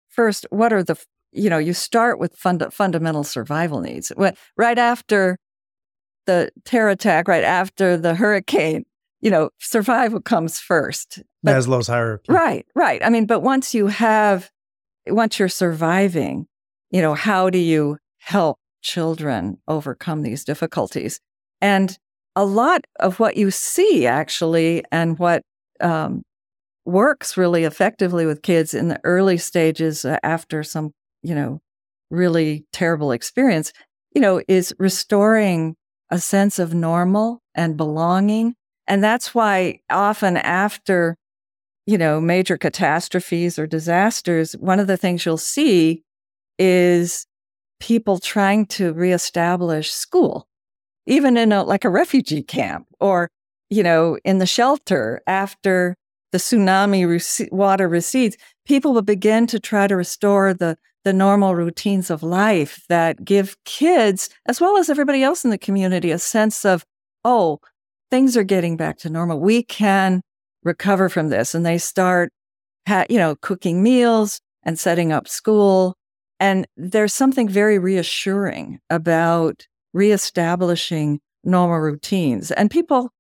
First 0.10 0.46
what 0.50 0.72
are 0.72 0.84
the 0.84 0.96
you 1.32 1.50
know 1.50 1.58
you 1.58 1.74
start 1.74 2.20
with 2.20 2.36
fund, 2.36 2.64
fundamental 2.72 3.24
survival 3.24 3.82
needs. 3.82 4.12
Right 4.58 4.78
after 4.78 5.38
the 6.26 6.52
terror 6.64 6.90
attack 6.90 7.28
right 7.28 7.44
after 7.44 7.98
the 7.98 8.16
hurricane 8.16 8.86
you 9.20 9.30
know 9.30 9.50
survival 9.60 10.22
comes 10.22 10.60
first. 10.60 11.22
But, 11.42 11.56
maslow's 11.56 11.88
hierarchy. 11.88 12.32
Right 12.32 12.66
right. 12.76 13.04
I 13.04 13.10
mean 13.10 13.26
but 13.26 13.42
once 13.42 13.74
you 13.74 13.88
have 13.88 14.50
once 15.08 15.40
you're 15.40 15.50
surviving 15.50 16.48
you 16.92 17.02
know 17.02 17.14
how 17.14 17.50
do 17.50 17.58
you 17.58 17.98
help 18.20 18.58
children 18.84 19.58
overcome 19.68 20.22
these 20.22 20.44
difficulties. 20.44 21.20
And 21.62 21.98
a 22.36 22.46
lot 22.46 22.86
of 23.00 23.20
what 23.20 23.38
you 23.38 23.50
see 23.50 24.06
actually, 24.06 24.84
and 24.92 25.18
what 25.18 25.44
um, 25.80 26.24
works 26.86 27.38
really 27.38 27.64
effectively 27.64 28.26
with 28.26 28.42
kids 28.42 28.74
in 28.74 28.88
the 28.88 29.00
early 29.04 29.38
stages 29.38 30.06
uh, 30.06 30.18
after 30.24 30.64
some, 30.64 30.92
you 31.22 31.34
know, 31.34 31.62
really 32.10 32.66
terrible 32.74 33.12
experience, 33.12 33.74
you 34.14 34.22
know, 34.22 34.42
is 34.48 34.74
restoring 34.78 35.76
a 36.10 36.20
sense 36.20 36.60
of 36.60 36.74
normal 36.74 37.42
and 37.56 37.78
belonging. 37.78 38.56
And 38.88 39.04
that's 39.04 39.34
why 39.34 39.80
often 39.90 40.38
after, 40.38 41.18
you 41.86 41.98
know, 41.98 42.20
major 42.20 42.58
catastrophes 42.58 43.58
or 43.58 43.66
disasters, 43.66 44.54
one 44.54 44.80
of 44.80 44.88
the 44.88 44.98
things 44.98 45.26
you'll 45.26 45.38
see 45.38 46.04
is 46.60 47.26
people 47.80 48.20
trying 48.20 48.66
to 48.66 48.94
reestablish 48.94 49.92
school, 49.92 50.48
even 51.08 51.38
in 51.38 51.52
a, 51.52 51.64
like 51.64 51.86
a 51.86 51.90
refugee 51.90 52.44
camp 52.44 52.86
or, 53.00 53.30
you 53.70 53.84
know, 53.84 54.18
in 54.24 54.38
the 54.38 54.46
shelter 54.46 55.22
after 55.26 55.96
the 56.34 56.38
tsunami 56.38 57.08
rec- 57.08 57.54
water 57.54 57.88
recedes, 57.88 58.36
people 58.66 58.94
will 58.94 59.02
begin 59.02 59.48
to 59.48 59.60
try 59.60 59.88
to 59.88 59.96
restore 59.96 60.54
the, 60.54 60.78
the 61.06 61.14
normal 61.14 61.56
routines 61.56 62.10
of 62.10 62.22
life 62.22 62.84
that 62.90 63.24
give 63.24 63.56
kids, 63.64 64.30
as 64.46 64.60
well 64.60 64.78
as 64.78 64.90
everybody 64.90 65.24
else 65.24 65.46
in 65.46 65.52
the 65.52 65.58
community, 65.58 66.12
a 66.12 66.20
sense 66.20 66.66
of, 66.66 66.84
oh, 67.24 67.60
things 68.12 68.36
are 68.36 68.44
getting 68.44 68.76
back 68.76 68.98
to 68.98 69.10
normal. 69.10 69.40
We 69.40 69.64
can 69.64 70.22
recover 70.64 71.08
from 71.08 71.30
this. 71.30 71.56
And 71.56 71.66
they 71.66 71.78
start, 71.78 72.34
you 73.10 73.18
know, 73.18 73.38
cooking 73.38 73.82
meals 73.82 74.42
and 74.64 74.78
setting 74.78 75.14
up 75.14 75.30
school 75.30 75.96
and 76.44 76.68
there's 76.76 77.14
something 77.14 77.48
very 77.48 77.80
reassuring 77.80 78.80
about 78.90 79.66
reestablishing 79.94 81.22
normal 81.46 81.80
routines. 81.80 82.52
And 82.52 82.70
people, 82.70 83.12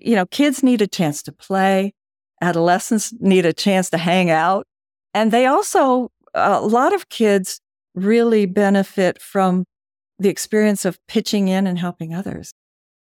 you 0.00 0.14
know, 0.14 0.24
kids 0.24 0.62
need 0.62 0.80
a 0.80 0.86
chance 0.86 1.22
to 1.24 1.32
play, 1.32 1.92
adolescents 2.40 3.12
need 3.20 3.46
a 3.46 3.52
chance 3.52 3.90
to 3.90 3.98
hang 3.98 4.30
out. 4.30 4.66
And 5.14 5.32
they 5.32 5.46
also, 5.46 6.10
a 6.34 6.60
lot 6.60 6.94
of 6.94 7.08
kids 7.08 7.60
really 7.94 8.46
benefit 8.46 9.20
from 9.20 9.64
the 10.18 10.28
experience 10.28 10.84
of 10.84 10.98
pitching 11.08 11.48
in 11.48 11.66
and 11.66 11.78
helping 11.78 12.14
others. 12.14 12.52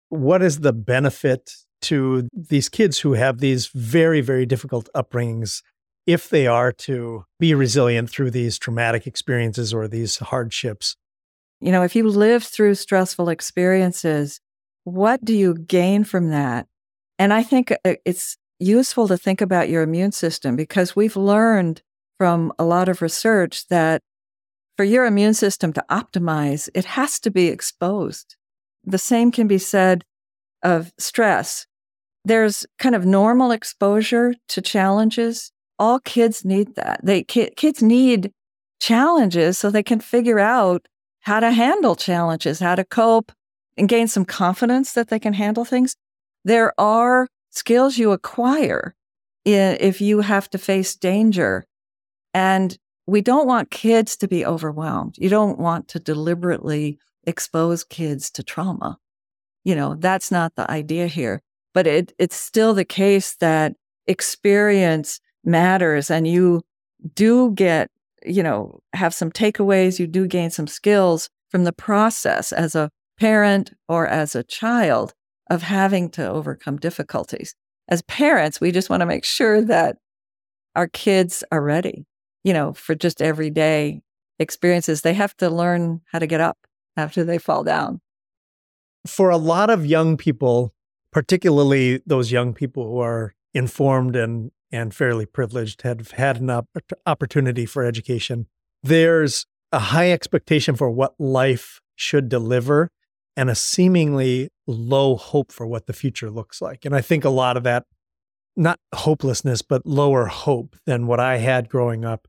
What 0.10 0.42
is 0.42 0.60
the 0.60 0.74
benefit 0.74 1.52
to 1.82 2.28
these 2.34 2.70
kids 2.70 3.00
who 3.00 3.14
have 3.14 3.40
these 3.40 3.68
very, 3.68 4.22
very 4.22 4.46
difficult 4.46 4.90
upbringings 4.96 5.62
if 6.06 6.30
they 6.30 6.48
are 6.48 6.72
to 6.72 7.24
be 7.40 7.54
resilient 7.54 8.10
through 8.10 8.32
these 8.32 8.58
traumatic 8.58 9.06
experiences 9.06 9.74
or 9.74 9.88
these 9.88 10.18
hardships. 10.18 10.96
You 11.62 11.72
know, 11.72 11.84
if 11.84 11.96
you 11.96 12.08
live 12.08 12.44
through 12.44 12.76
stressful 12.76 13.30
experiences, 13.30 14.40
what 14.86 15.24
do 15.24 15.36
you 15.36 15.54
gain 15.54 16.04
from 16.04 16.30
that? 16.30 16.68
And 17.20 17.34
I 17.34 17.44
think 17.44 17.72
uh, 17.72 17.94
it's 18.06 18.38
useful 18.60 19.08
to 19.08 19.18
think 19.18 19.42
about 19.42 19.70
your 19.70 19.84
immune 19.84 20.12
system 20.12 20.56
because 20.56 20.96
we've 20.96 21.16
learned 21.16 21.82
from 22.18 22.52
a 22.60 22.66
lot 22.66 22.90
of 22.90 23.02
research 23.02 23.68
that 23.68 24.02
for 24.76 24.84
your 24.84 25.06
immune 25.06 25.34
system 25.34 25.74
to 25.74 25.86
optimize, 25.90 26.70
it 26.74 26.86
has 26.86 27.20
to 27.22 27.32
be 27.32 27.48
exposed. 27.48 28.36
The 28.84 28.98
same 28.98 29.32
can 29.32 29.48
be 29.48 29.58
said 29.58 30.04
of 30.64 30.92
stress. 30.98 31.68
There's 32.26 32.66
kind 32.78 32.96
of 32.96 33.06
normal 33.06 33.52
exposure 33.52 34.36
to 34.50 34.62
challenges 34.62 35.52
all 35.80 36.00
kids 36.02 36.44
need 36.44 36.76
that. 36.76 37.00
They 37.02 37.24
kids 37.24 37.82
need 37.82 38.32
challenges 38.80 39.58
so 39.58 39.72
they 39.72 39.82
can 39.82 40.02
figure 40.02 40.40
out 40.40 40.88
how 41.22 41.40
to 41.40 41.52
handle 41.52 41.96
challenges, 41.96 42.60
how 42.60 42.76
to 42.76 42.84
cope 42.84 43.32
and 43.78 43.88
gain 43.88 44.08
some 44.08 44.26
confidence 44.26 44.94
that 44.94 45.08
they 45.08 45.20
can 45.20 45.34
handle 45.34 45.66
things. 45.66 45.96
There 46.44 46.74
are 46.80 47.28
skills 47.50 47.98
you 47.98 48.12
acquire 48.12 48.96
if 49.46 50.02
you 50.02 50.22
have 50.22 50.50
to 50.52 50.58
face 50.58 50.96
danger. 50.96 51.66
And 52.34 52.78
we 53.08 53.22
don't 53.22 53.48
want 53.48 53.72
kids 53.72 54.16
to 54.18 54.28
be 54.28 54.46
overwhelmed. 54.46 55.16
You 55.18 55.30
don't 55.30 55.58
want 55.58 55.88
to 55.90 56.00
deliberately 56.00 57.00
expose 57.26 57.84
kids 57.84 58.30
to 58.32 58.44
trauma. 58.44 59.00
You 59.64 59.76
know, 59.76 59.96
that's 59.96 60.32
not 60.32 60.56
the 60.56 60.70
idea 60.70 61.08
here. 61.08 61.42
But 61.74 61.88
it, 61.88 62.14
it's 62.18 62.36
still 62.36 62.74
the 62.74 62.86
case 62.86 63.36
that 63.38 63.74
experience 64.08 65.20
matters 65.44 66.12
and 66.12 66.28
you 66.28 66.62
do 67.16 67.52
get, 67.52 67.90
you 68.26 68.44
know, 68.44 68.80
have 68.94 69.14
some 69.14 69.32
takeaways, 69.32 70.00
you 70.00 70.08
do 70.08 70.28
gain 70.28 70.50
some 70.50 70.68
skills 70.68 71.30
from 71.50 71.64
the 71.64 71.74
process 71.74 72.52
as 72.52 72.76
a 72.76 72.90
parent 73.20 73.74
or 73.88 74.08
as 74.08 74.36
a 74.36 74.44
child 74.44 75.14
of 75.50 75.64
having 75.64 76.10
to 76.12 76.28
overcome 76.28 76.78
difficulties. 76.78 77.56
As 77.88 78.02
parents, 78.04 78.62
we 78.62 78.72
just 78.72 78.90
want 78.90 79.02
to 79.02 79.06
make 79.06 79.26
sure 79.26 79.62
that 79.62 79.98
our 80.76 80.88
kids 80.88 81.44
are 81.52 81.62
ready, 81.62 82.06
you 82.44 82.54
know, 82.54 82.74
for 82.74 82.96
just 82.96 83.22
everyday 83.22 84.02
experiences. 84.38 85.02
They 85.02 85.14
have 85.14 85.36
to 85.38 85.50
learn 85.50 86.02
how 86.12 86.20
to 86.20 86.28
get 86.28 86.42
up 86.42 86.58
after 86.96 87.24
they 87.24 87.38
fall 87.38 87.64
down. 87.64 88.02
For 89.08 89.30
a 89.30 89.38
lot 89.38 89.70
of 89.70 89.86
young 89.86 90.18
people, 90.18 90.74
particularly 91.12 92.02
those 92.06 92.32
young 92.32 92.54
people 92.54 92.84
who 92.84 93.00
are 93.00 93.34
informed 93.54 94.16
and 94.16 94.52
and 94.72 94.94
fairly 94.94 95.26
privileged 95.26 95.82
have 95.82 96.12
had 96.12 96.40
an 96.40 96.50
op- 96.52 96.70
opportunity 97.08 97.66
for 97.66 97.84
education. 97.84 98.46
there's 98.84 99.46
a 99.72 99.80
high 99.80 100.12
expectation 100.12 100.76
for 100.76 100.90
what 100.90 101.14
life 101.20 101.82
should 101.96 102.30
deliver 102.30 102.90
and 103.40 103.50
a 103.50 103.56
seemingly 103.56 104.50
low 104.68 105.16
hope 105.16 105.54
for 105.54 105.66
what 105.66 105.86
the 105.86 105.94
future 105.94 106.30
looks 106.30 106.62
like. 106.62 106.84
And 106.84 106.94
I 106.94 107.00
think 107.00 107.24
a 107.24 107.30
lot 107.30 107.56
of 107.56 107.64
that, 107.64 107.86
not 108.58 108.82
hopelessness, 108.94 109.62
but 109.62 109.86
lower 109.86 110.26
hope 110.26 110.76
than 110.86 111.08
what 111.08 111.22
I 111.22 111.38
had 111.38 111.70
growing 111.70 112.04
up, 112.04 112.28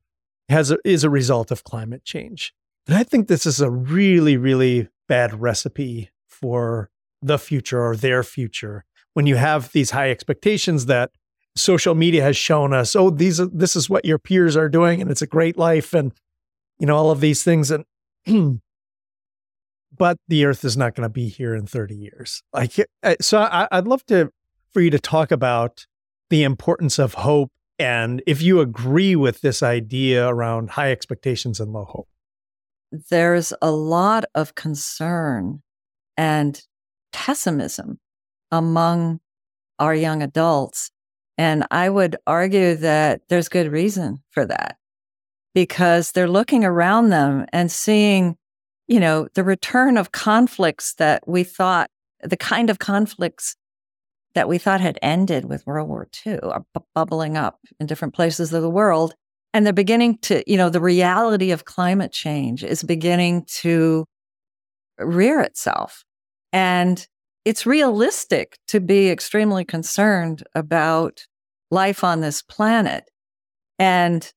has 0.48 0.70
a, 0.70 0.78
is 0.84 1.02
a 1.02 1.10
result 1.10 1.50
of 1.50 1.64
climate 1.64 2.04
change. 2.04 2.54
And 2.86 2.96
I 2.96 3.02
think 3.02 3.26
this 3.26 3.44
is 3.44 3.60
a 3.60 3.68
really, 3.68 4.36
really 4.36 4.88
bad 5.08 5.40
recipe 5.40 6.10
for 6.28 6.90
the 7.20 7.40
future 7.40 7.82
or 7.82 7.96
their 7.96 8.22
future 8.22 8.84
when 9.14 9.26
you 9.26 9.34
have 9.34 9.72
these 9.72 9.90
high 9.90 10.12
expectations 10.12 10.86
that 10.86 11.10
social 11.56 11.96
media 11.96 12.22
has 12.22 12.36
shown 12.36 12.72
us 12.72 12.94
oh 12.94 13.10
these 13.10 13.40
are, 13.40 13.46
this 13.52 13.74
is 13.74 13.90
what 13.90 14.04
your 14.04 14.18
peers 14.18 14.56
are 14.56 14.68
doing 14.68 15.02
and 15.02 15.10
it's 15.10 15.20
a 15.20 15.26
great 15.26 15.58
life 15.58 15.92
and 15.92 16.12
you 16.78 16.86
know 16.86 16.96
all 16.96 17.10
of 17.10 17.20
these 17.20 17.42
things 17.42 17.72
and 17.72 17.84
but 20.00 20.16
the 20.26 20.44
earth 20.44 20.64
is 20.64 20.76
not 20.76 20.94
going 20.96 21.08
to 21.08 21.12
be 21.12 21.28
here 21.28 21.54
in 21.54 21.66
30 21.66 21.94
years 21.94 22.42
like 22.52 22.72
so 23.20 23.38
I, 23.38 23.68
i'd 23.70 23.86
love 23.86 24.04
to 24.06 24.30
for 24.72 24.80
you 24.80 24.90
to 24.90 24.98
talk 24.98 25.30
about 25.30 25.86
the 26.30 26.42
importance 26.42 26.98
of 26.98 27.14
hope 27.14 27.50
and 27.78 28.22
if 28.26 28.42
you 28.42 28.60
agree 28.60 29.14
with 29.14 29.40
this 29.40 29.62
idea 29.62 30.26
around 30.26 30.70
high 30.70 30.90
expectations 30.90 31.60
and 31.60 31.72
low 31.72 31.84
hope 31.84 32.08
there's 33.10 33.52
a 33.62 33.70
lot 33.70 34.24
of 34.34 34.54
concern 34.54 35.62
and 36.16 36.60
pessimism 37.12 37.98
among 38.50 39.20
our 39.78 39.94
young 39.94 40.22
adults. 40.22 40.90
And 41.38 41.64
I 41.70 41.88
would 41.88 42.16
argue 42.26 42.74
that 42.76 43.22
there's 43.28 43.48
good 43.48 43.72
reason 43.72 44.18
for 44.30 44.44
that 44.46 44.76
because 45.54 46.12
they're 46.12 46.28
looking 46.28 46.64
around 46.64 47.08
them 47.08 47.46
and 47.52 47.70
seeing, 47.70 48.36
you 48.90 48.98
know, 48.98 49.28
the 49.34 49.44
return 49.44 49.96
of 49.96 50.10
conflicts 50.10 50.94
that 50.94 51.22
we 51.26 51.44
thought, 51.44 51.88
the 52.24 52.36
kind 52.36 52.68
of 52.68 52.80
conflicts 52.80 53.54
that 54.34 54.48
we 54.48 54.58
thought 54.58 54.80
had 54.80 54.98
ended 55.00 55.44
with 55.44 55.64
World 55.64 55.88
War 55.88 56.08
II 56.26 56.40
are 56.40 56.56
uh, 56.56 56.60
bu- 56.74 56.84
bubbling 56.92 57.36
up 57.36 57.60
in 57.78 57.86
different 57.86 58.14
places 58.14 58.52
of 58.52 58.62
the 58.62 58.68
world. 58.68 59.14
And 59.54 59.64
they're 59.64 59.72
beginning 59.72 60.18
to, 60.22 60.42
you 60.44 60.56
know, 60.56 60.68
the 60.68 60.80
reality 60.80 61.52
of 61.52 61.64
climate 61.64 62.10
change 62.10 62.64
is 62.64 62.82
beginning 62.82 63.44
to 63.60 64.06
rear 64.98 65.40
itself. 65.40 66.04
And 66.52 67.06
it's 67.44 67.66
realistic 67.66 68.58
to 68.68 68.80
be 68.80 69.08
extremely 69.08 69.64
concerned 69.64 70.42
about 70.56 71.26
life 71.70 72.02
on 72.02 72.20
this 72.20 72.42
planet. 72.42 73.04
And 73.78 74.28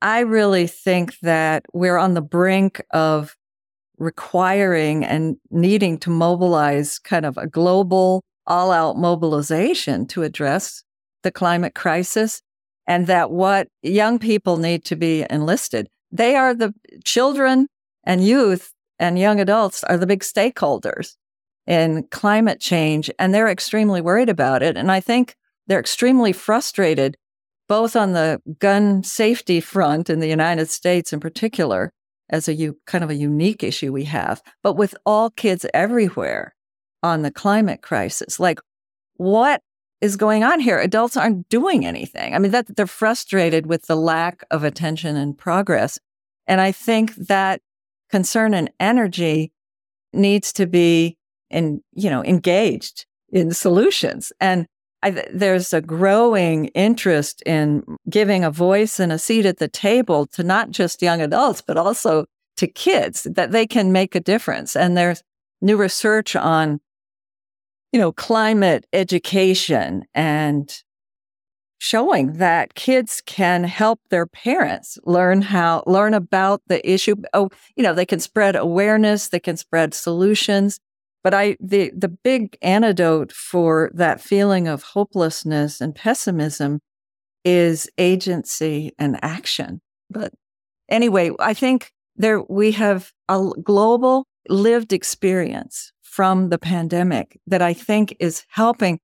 I 0.00 0.20
really 0.20 0.66
think 0.66 1.18
that 1.20 1.66
we're 1.74 1.98
on 1.98 2.14
the 2.14 2.22
brink 2.22 2.82
of 2.92 3.36
requiring 3.98 5.04
and 5.04 5.36
needing 5.50 5.98
to 5.98 6.10
mobilize 6.10 6.98
kind 6.98 7.26
of 7.26 7.36
a 7.36 7.46
global, 7.46 8.22
all 8.46 8.70
out 8.70 8.96
mobilization 8.96 10.06
to 10.06 10.22
address 10.22 10.82
the 11.22 11.30
climate 11.30 11.74
crisis. 11.74 12.42
And 12.86 13.06
that 13.06 13.30
what 13.30 13.68
young 13.82 14.18
people 14.18 14.56
need 14.56 14.84
to 14.86 14.96
be 14.96 15.26
enlisted. 15.28 15.88
They 16.10 16.36
are 16.36 16.54
the 16.54 16.72
children 17.04 17.68
and 18.04 18.24
youth 18.24 18.72
and 18.98 19.18
young 19.18 19.40
adults 19.40 19.84
are 19.84 19.98
the 19.98 20.06
big 20.06 20.20
stakeholders 20.20 21.14
in 21.66 22.04
climate 22.10 22.60
change, 22.60 23.10
and 23.18 23.34
they're 23.34 23.48
extremely 23.48 24.00
worried 24.00 24.30
about 24.30 24.62
it. 24.62 24.76
And 24.76 24.90
I 24.90 25.00
think 25.00 25.36
they're 25.66 25.78
extremely 25.78 26.32
frustrated, 26.32 27.16
both 27.68 27.94
on 27.94 28.14
the 28.14 28.40
gun 28.58 29.02
safety 29.04 29.60
front 29.60 30.08
in 30.08 30.20
the 30.20 30.28
United 30.28 30.70
States 30.70 31.12
in 31.12 31.20
particular, 31.20 31.92
as 32.30 32.48
a 32.48 32.54
u- 32.54 32.78
kind 32.86 33.04
of 33.04 33.10
a 33.10 33.14
unique 33.14 33.62
issue 33.62 33.92
we 33.92 34.04
have, 34.04 34.42
but 34.62 34.74
with 34.74 34.94
all 35.06 35.30
kids 35.30 35.64
everywhere 35.72 36.54
on 37.02 37.22
the 37.22 37.30
climate 37.30 37.82
crisis. 37.82 38.40
Like, 38.40 38.60
what 39.14 39.62
is 40.00 40.16
going 40.16 40.44
on 40.44 40.60
here? 40.60 40.78
Adults 40.78 41.16
aren't 41.16 41.48
doing 41.48 41.84
anything. 41.84 42.34
I 42.34 42.38
mean, 42.38 42.52
that 42.52 42.76
they're 42.76 42.86
frustrated 42.86 43.66
with 43.66 43.86
the 43.86 43.96
lack 43.96 44.44
of 44.50 44.64
attention 44.64 45.16
and 45.16 45.36
progress. 45.36 45.98
And 46.46 46.60
I 46.60 46.72
think 46.72 47.14
that 47.16 47.60
concern 48.10 48.54
and 48.54 48.70
energy 48.80 49.52
needs 50.12 50.52
to 50.54 50.66
be 50.66 51.16
and 51.50 51.80
you 51.92 52.10
know 52.10 52.24
engaged 52.24 53.06
in 53.30 53.52
solutions 53.52 54.32
and 54.40 54.66
I, 55.02 55.10
there's 55.32 55.72
a 55.72 55.80
growing 55.80 56.66
interest 56.68 57.42
in 57.46 57.84
giving 58.10 58.42
a 58.44 58.50
voice 58.50 58.98
and 58.98 59.12
a 59.12 59.18
seat 59.18 59.46
at 59.46 59.58
the 59.58 59.68
table 59.68 60.26
to 60.28 60.42
not 60.42 60.70
just 60.70 61.02
young 61.02 61.20
adults 61.20 61.62
but 61.62 61.76
also 61.76 62.24
to 62.56 62.66
kids 62.66 63.26
that 63.34 63.52
they 63.52 63.66
can 63.66 63.92
make 63.92 64.14
a 64.14 64.20
difference. 64.20 64.74
And 64.74 64.96
there's 64.96 65.22
new 65.60 65.76
research 65.76 66.34
on 66.36 66.80
you 67.92 67.98
know 67.98 68.12
climate 68.12 68.86
education 68.92 70.04
and 70.14 70.82
showing 71.78 72.34
that 72.34 72.74
kids 72.74 73.22
can 73.24 73.62
help 73.64 74.00
their 74.10 74.26
parents 74.26 74.98
learn 75.04 75.42
how 75.42 75.84
learn 75.86 76.12
about 76.12 76.60
the 76.66 76.88
issue. 76.88 77.14
Oh 77.32 77.50
you 77.76 77.82
know 77.84 77.94
they 77.94 78.06
can 78.06 78.20
spread 78.20 78.56
awareness 78.56 79.28
they 79.28 79.40
can 79.40 79.56
spread 79.56 79.94
solutions 79.94 80.80
but 81.22 81.34
I 81.34 81.56
the 81.60 81.90
the 81.96 82.08
big 82.08 82.56
antidote 82.62 83.32
for 83.32 83.90
that 83.94 84.20
feeling 84.20 84.68
of 84.68 84.82
hopelessness 84.82 85.80
and 85.80 85.94
pessimism 85.94 86.80
is 87.44 87.88
agency 87.98 88.92
and 88.98 89.18
action. 89.22 89.80
But 90.10 90.32
anyway, 90.88 91.30
I 91.38 91.54
think 91.54 91.90
there 92.16 92.42
we 92.42 92.72
have 92.72 93.12
a 93.28 93.50
global 93.62 94.26
lived 94.48 94.92
experience 94.92 95.92
from 96.02 96.48
the 96.48 96.58
pandemic 96.58 97.38
that 97.46 97.62
I 97.62 97.74
think 97.74 98.16
is 98.18 98.44
helping 98.48 98.98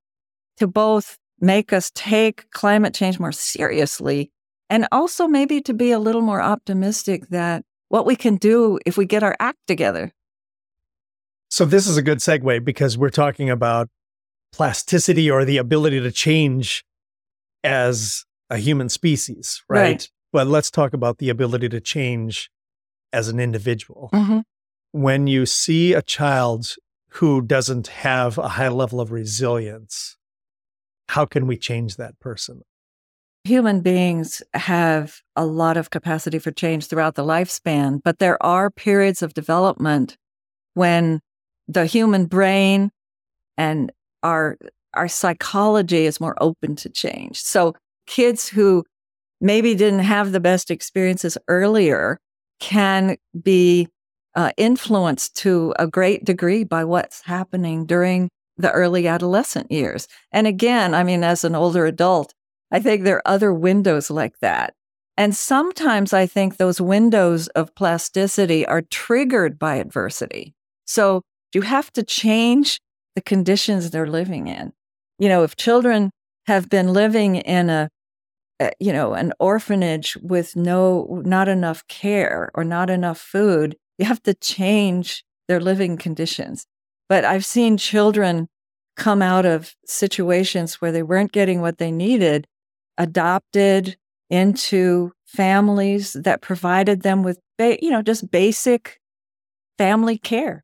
to 0.57 0.66
both 0.66 1.18
make 1.40 1.72
us 1.72 1.90
take 1.94 2.50
climate 2.50 2.94
change 2.94 3.18
more 3.18 3.33
seriously 3.33 4.31
and 4.70 4.88
also 4.90 5.27
maybe 5.29 5.61
to 5.61 5.74
be 5.74 5.90
a 5.90 5.98
little 5.98 6.22
more 6.22 6.40
optimistic 6.40 7.29
that 7.29 7.62
what 7.88 8.07
we 8.07 8.16
can 8.16 8.37
do 8.37 8.79
if 8.87 8.96
we 8.96 9.05
get 9.05 9.22
our 9.22 9.37
act 9.38 9.59
together 9.66 10.11
so 11.55 11.64
this 11.64 11.87
is 11.87 11.97
a 11.97 12.03
good 12.03 12.19
segue 12.19 12.64
because 12.64 12.99
we're 12.99 13.11
talking 13.11 13.49
about 13.49 13.88
plasticity 14.53 15.31
or 15.31 15.45
the 15.45 15.57
ability 15.57 16.01
to 16.01 16.11
change 16.11 16.85
as 17.62 18.25
a 18.51 18.57
human 18.57 18.88
species, 18.88 19.62
right? 19.69 19.81
right. 19.81 20.11
But 20.33 20.49
let's 20.49 20.69
talk 20.69 20.93
about 20.95 21.19
the 21.19 21.29
ability 21.29 21.69
to 21.69 21.81
change 21.81 22.51
as 23.12 23.29
an 23.29 23.38
individual. 23.38 24.11
Mm-hmm. 24.12 24.40
When 24.90 25.29
you 25.29 25.47
see 25.47 25.93
a 25.93 26.03
child 26.03 26.75
who 27.11 27.40
doesn't 27.40 27.87
have 27.87 28.37
a 28.37 28.49
high 28.49 28.67
level 28.67 29.01
of 29.01 29.12
resilience, 29.12 30.17
how 31.11 31.25
can 31.25 31.47
we 31.47 31.57
change 31.57 31.95
that 31.95 32.19
person? 32.19 32.62
Human 33.45 33.81
beings 33.81 34.43
have 34.55 35.21
a 35.37 35.47
lot 35.47 35.77
of 35.77 35.90
capacity 35.90 36.40
for 36.40 36.51
change 36.51 36.88
throughout 36.88 37.14
the 37.14 37.23
lifespan, 37.23 38.01
but 38.03 38.19
there 38.19 38.43
are 38.43 38.73
periods 38.73 39.23
of 39.23 39.35
development 39.35 40.17
when 40.73 41.21
the 41.68 41.87
human 41.87 42.27
brain 42.27 42.90
and 43.57 43.92
our 44.22 44.57
our 44.94 45.09
psychology 45.09 46.07
is 46.07 46.20
more 46.20 46.37
open 46.40 46.77
to 46.77 46.88
change. 46.88 47.40
So 47.40 47.74
kids 48.07 48.48
who 48.48 48.85
maybe 49.40 49.74
didn't 49.74 50.00
have 50.00 50.33
the 50.33 50.40
best 50.40 50.70
experiences 50.70 51.37
earlier 51.48 52.18
can 52.61 53.16
be 53.42 53.88
uh, 54.35 54.53
influenced 54.57 55.37
to 55.37 55.74
a 55.79 55.87
great 55.87 56.24
degree 56.24 56.64
by 56.64 56.85
what's 56.85 57.22
happening 57.22 57.87
during 57.87 58.29
the 58.57 58.70
early 58.70 59.07
adolescent 59.09 59.70
years. 59.70 60.07
And 60.33 60.46
again, 60.46 60.94
I 60.94 61.03
mean, 61.03 61.24
as 61.24 61.44
an 61.44 61.55
older 61.55 61.87
adult, 61.87 62.35
I 62.70 62.81
think 62.81 63.03
there 63.03 63.16
are 63.16 63.29
other 63.29 63.53
windows 63.53 64.11
like 64.11 64.38
that. 64.40 64.74
And 65.16 65.35
sometimes 65.35 66.12
I 66.12 66.27
think 66.27 66.57
those 66.57 66.81
windows 66.81 67.48
of 67.48 67.74
plasticity 67.74 68.66
are 68.66 68.83
triggered 68.83 69.59
by 69.59 69.77
adversity. 69.77 70.55
So 70.85 71.22
you 71.55 71.62
have 71.62 71.93
to 71.93 72.03
change 72.03 72.81
the 73.14 73.23
conditions 73.23 73.90
they're 73.90 74.07
living 74.07 74.49
in. 74.49 74.73
You 75.19 75.29
know, 75.29 75.43
if 75.45 75.57
children 75.57 76.11
have 76.47 76.69
been 76.69 76.93
living 76.93 77.37
in 77.37 77.71
a, 77.71 77.88
a 78.61 78.73
you 78.81 78.93
know, 78.93 79.14
an 79.14 79.33
orphanage 79.38 80.17
with 80.21 80.57
no, 80.57 81.23
not 81.25 81.49
enough 81.49 81.87
care 81.87 82.51
or 82.55 82.64
not 82.64 82.90
enough 82.90 83.19
food, 83.19 83.77
you 83.99 84.05
have 84.05 84.23
to 84.25 84.35
change 84.35 85.25
their 85.49 85.61
living 85.61 85.97
conditions. 85.97 86.67
But 87.09 87.25
I've 87.25 87.45
seen 87.45 87.77
children 87.77 88.49
come 88.97 89.23
out 89.23 89.47
of 89.47 89.75
situations 89.87 90.81
where 90.81 90.93
they 90.93 91.03
weren't 91.03 91.33
getting 91.33 91.61
what 91.61 91.79
they 91.79 91.90
needed, 91.90 92.47
adopted 92.99 93.97
into 94.31 95.12
families 95.27 96.14
that 96.14 96.40
provided 96.40 97.03
them 97.03 97.23
with, 97.23 97.38
ba- 97.59 97.79
you 97.83 97.90
know, 97.90 98.03
just 98.03 98.31
basic 98.31 98.99
family 99.79 100.17
care 100.17 100.63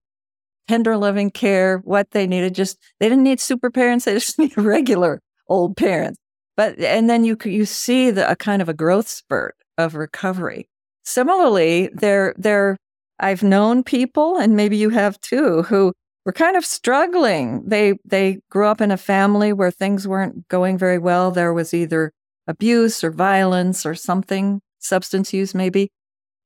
tender 0.70 0.96
loving 0.96 1.32
care, 1.32 1.78
what 1.78 2.12
they 2.12 2.28
needed. 2.28 2.54
Just 2.54 2.78
they 3.00 3.08
didn't 3.08 3.24
need 3.24 3.40
super 3.40 3.70
parents; 3.70 4.04
they 4.04 4.14
just 4.14 4.38
needed 4.38 4.56
regular 4.56 5.20
old 5.48 5.76
parents. 5.76 6.18
But 6.56 6.78
and 6.78 7.10
then 7.10 7.24
you 7.24 7.36
you 7.44 7.64
see 7.64 8.10
the, 8.12 8.30
a 8.30 8.36
kind 8.36 8.62
of 8.62 8.68
a 8.68 8.74
growth 8.74 9.08
spurt 9.08 9.56
of 9.78 9.94
recovery. 9.96 10.68
similarly, 11.04 11.90
there, 11.94 12.34
there, 12.38 12.76
I've 13.18 13.42
known 13.42 13.82
people, 13.82 14.36
and 14.38 14.54
maybe 14.56 14.76
you 14.76 14.90
have 14.90 15.20
too, 15.20 15.62
who 15.64 15.92
were 16.24 16.32
kind 16.32 16.56
of 16.56 16.64
struggling. 16.64 17.64
They 17.66 17.94
they 18.04 18.38
grew 18.50 18.66
up 18.66 18.80
in 18.80 18.92
a 18.92 18.96
family 18.96 19.52
where 19.52 19.72
things 19.72 20.06
weren't 20.06 20.46
going 20.48 20.78
very 20.78 20.98
well. 20.98 21.32
There 21.32 21.52
was 21.52 21.74
either 21.74 22.12
abuse 22.46 23.02
or 23.02 23.10
violence 23.10 23.84
or 23.84 23.94
something, 23.96 24.60
substance 24.78 25.32
use 25.32 25.52
maybe. 25.54 25.90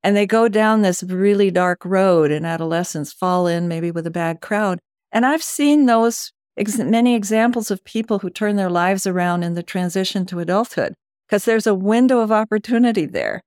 And 0.05 0.15
they 0.15 0.27
go 0.27 0.49
down 0.49 0.83
this 0.83 1.03
really 1.03 1.51
dark 1.51 1.85
road 1.85 2.31
and 2.31 2.45
adolescents 2.45 3.13
fall 3.13 3.47
in 3.47 3.67
maybe 3.67 3.91
with 3.91 4.07
a 4.07 4.11
bad 4.11 4.43
crowd. 4.43 4.79
And 5.11 5.25
I've 5.25 5.43
seen 5.43 5.87
those 5.87 6.31
ex- 6.59 6.79
many 6.79 7.15
examples 7.15 7.71
of 7.71 7.83
people 7.85 8.19
who 8.19 8.29
turn 8.29 8.57
their 8.57 8.71
lives 8.71 9.07
around 9.07 9.43
in 9.45 9.55
the 9.55 9.63
transition 9.63 10.27
to 10.27 10.41
adulthood 10.41 10.95
because 11.27 11.47
there's 11.47 11.67
a 11.67 11.75
window 11.75 12.21
of 12.21 12.31
opportunity 12.31 13.07
there. 13.07 13.41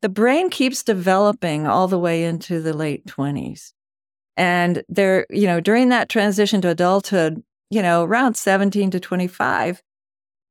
The 0.00 0.08
brain 0.08 0.48
keeps 0.48 0.82
developing 0.82 1.66
all 1.66 1.86
the 1.86 1.98
way 1.98 2.24
into 2.24 2.62
the 2.62 2.72
late 2.72 3.04
20s. 3.04 3.72
And 4.38 4.82
there, 4.88 5.26
you 5.28 5.46
know, 5.46 5.60
during 5.60 5.90
that 5.90 6.08
transition 6.08 6.62
to 6.62 6.70
adulthood, 6.70 7.42
you 7.68 7.82
know, 7.82 8.04
around 8.04 8.38
17 8.38 8.90
to 8.92 9.00
25, 9.00 9.82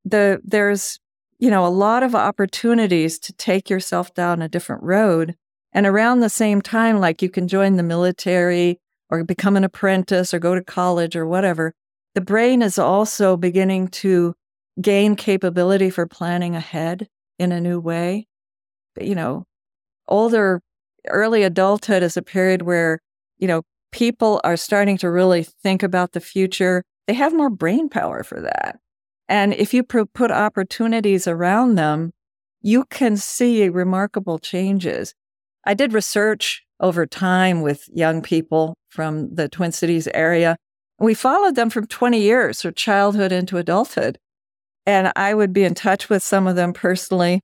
the 0.05 0.39
there's, 0.43 0.99
you 1.39 1.49
know, 1.49 1.65
a 1.65 1.67
lot 1.67 2.03
of 2.03 2.13
opportunities 2.13 3.17
to 3.19 3.33
take 3.33 3.69
yourself 3.69 4.13
down 4.13 4.41
a 4.41 4.49
different 4.49 4.83
road. 4.83 5.35
And 5.71 5.85
around 5.85 6.19
the 6.19 6.29
same 6.29 6.61
time, 6.61 6.99
like 6.99 7.21
you 7.21 7.29
can 7.29 7.47
join 7.47 7.77
the 7.77 7.83
military 7.83 8.79
or 9.09 9.23
become 9.23 9.55
an 9.55 9.63
apprentice 9.63 10.33
or 10.33 10.39
go 10.39 10.53
to 10.53 10.63
college 10.63 11.15
or 11.15 11.25
whatever, 11.25 11.73
the 12.13 12.21
brain 12.21 12.61
is 12.61 12.77
also 12.77 13.37
beginning 13.37 13.87
to 13.87 14.35
gain 14.81 15.15
capability 15.15 15.89
for 15.89 16.05
planning 16.05 16.55
ahead 16.55 17.07
in 17.37 17.51
a 17.51 17.61
new 17.61 17.79
way. 17.79 18.27
You 18.99 19.15
know, 19.15 19.45
older, 20.07 20.61
early 21.07 21.43
adulthood 21.43 22.03
is 22.03 22.17
a 22.17 22.21
period 22.21 22.63
where, 22.63 22.99
you 23.37 23.47
know, 23.47 23.61
people 23.91 24.41
are 24.43 24.57
starting 24.57 24.97
to 24.97 25.09
really 25.09 25.43
think 25.43 25.83
about 25.83 26.11
the 26.11 26.19
future. 26.19 26.83
They 27.07 27.13
have 27.13 27.33
more 27.33 27.49
brain 27.49 27.87
power 27.89 28.23
for 28.23 28.41
that. 28.41 28.79
And 29.29 29.53
if 29.53 29.75
you 29.75 29.83
put 29.83 30.31
opportunities 30.31 31.27
around 31.27 31.75
them, 31.75 32.11
you 32.61 32.85
can 32.85 33.15
see 33.15 33.69
remarkable 33.69 34.39
changes. 34.39 35.13
I 35.65 35.75
did 35.75 35.93
research 35.93 36.63
over 36.79 37.05
time 37.05 37.61
with 37.61 37.87
young 37.93 38.23
people 38.23 38.75
from 38.89 39.35
the 39.35 39.47
Twin 39.47 39.71
Cities 39.71 40.07
area. 40.13 40.57
We 40.99 41.13
followed 41.13 41.55
them 41.55 41.69
from 41.69 41.85
20 41.85 42.19
years, 42.19 42.63
from 42.63 42.73
childhood 42.73 43.31
into 43.31 43.57
adulthood. 43.57 44.17
And 44.85 45.11
I 45.15 45.35
would 45.35 45.53
be 45.53 45.63
in 45.63 45.75
touch 45.75 46.09
with 46.09 46.23
some 46.23 46.47
of 46.47 46.55
them 46.55 46.73
personally 46.73 47.41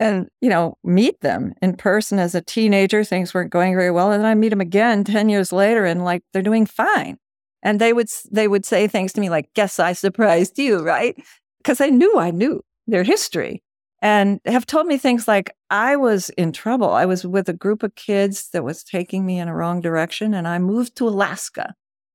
and, 0.00 0.28
you 0.40 0.48
know, 0.48 0.74
meet 0.82 1.20
them 1.20 1.52
in 1.62 1.76
person 1.76 2.18
as 2.18 2.34
a 2.34 2.40
teenager. 2.40 3.04
Things 3.04 3.32
weren't 3.32 3.50
going 3.52 3.74
very 3.74 3.92
well. 3.92 4.10
And 4.10 4.24
then 4.24 4.30
I 4.30 4.34
meet 4.34 4.48
them 4.48 4.60
again 4.60 5.04
10 5.04 5.28
years 5.28 5.52
later 5.52 5.84
and 5.84 6.04
like 6.04 6.22
they're 6.32 6.42
doing 6.42 6.66
fine. 6.66 7.18
And 7.62 7.80
they 7.80 7.92
would 7.92 8.08
they 8.30 8.48
would 8.48 8.64
say 8.64 8.88
things 8.88 9.12
to 9.12 9.20
me 9.20 9.30
like, 9.30 9.52
guess 9.54 9.78
I 9.78 9.92
surprised 9.92 10.58
you, 10.58 10.82
right? 10.82 11.16
Because 11.58 11.80
I 11.80 11.90
knew 11.90 12.18
I 12.18 12.30
knew 12.30 12.62
their 12.86 13.02
history 13.02 13.62
and 14.02 14.40
have 14.46 14.66
told 14.66 14.86
me 14.86 14.96
things 14.96 15.28
like 15.28 15.54
I 15.68 15.96
was 15.96 16.30
in 16.30 16.52
trouble. 16.52 16.90
I 16.90 17.04
was 17.04 17.26
with 17.26 17.48
a 17.48 17.54
group 17.54 17.82
of 17.82 17.94
kids 17.94 18.48
that 18.52 18.64
was 18.64 18.82
taking 18.82 19.26
me 19.26 19.38
in 19.38 19.48
a 19.48 19.54
wrong 19.54 19.80
direction 19.80 20.32
and 20.32 20.48
I 20.48 20.58
moved 20.58 20.96
to 20.96 21.08
Alaska, 21.08 21.74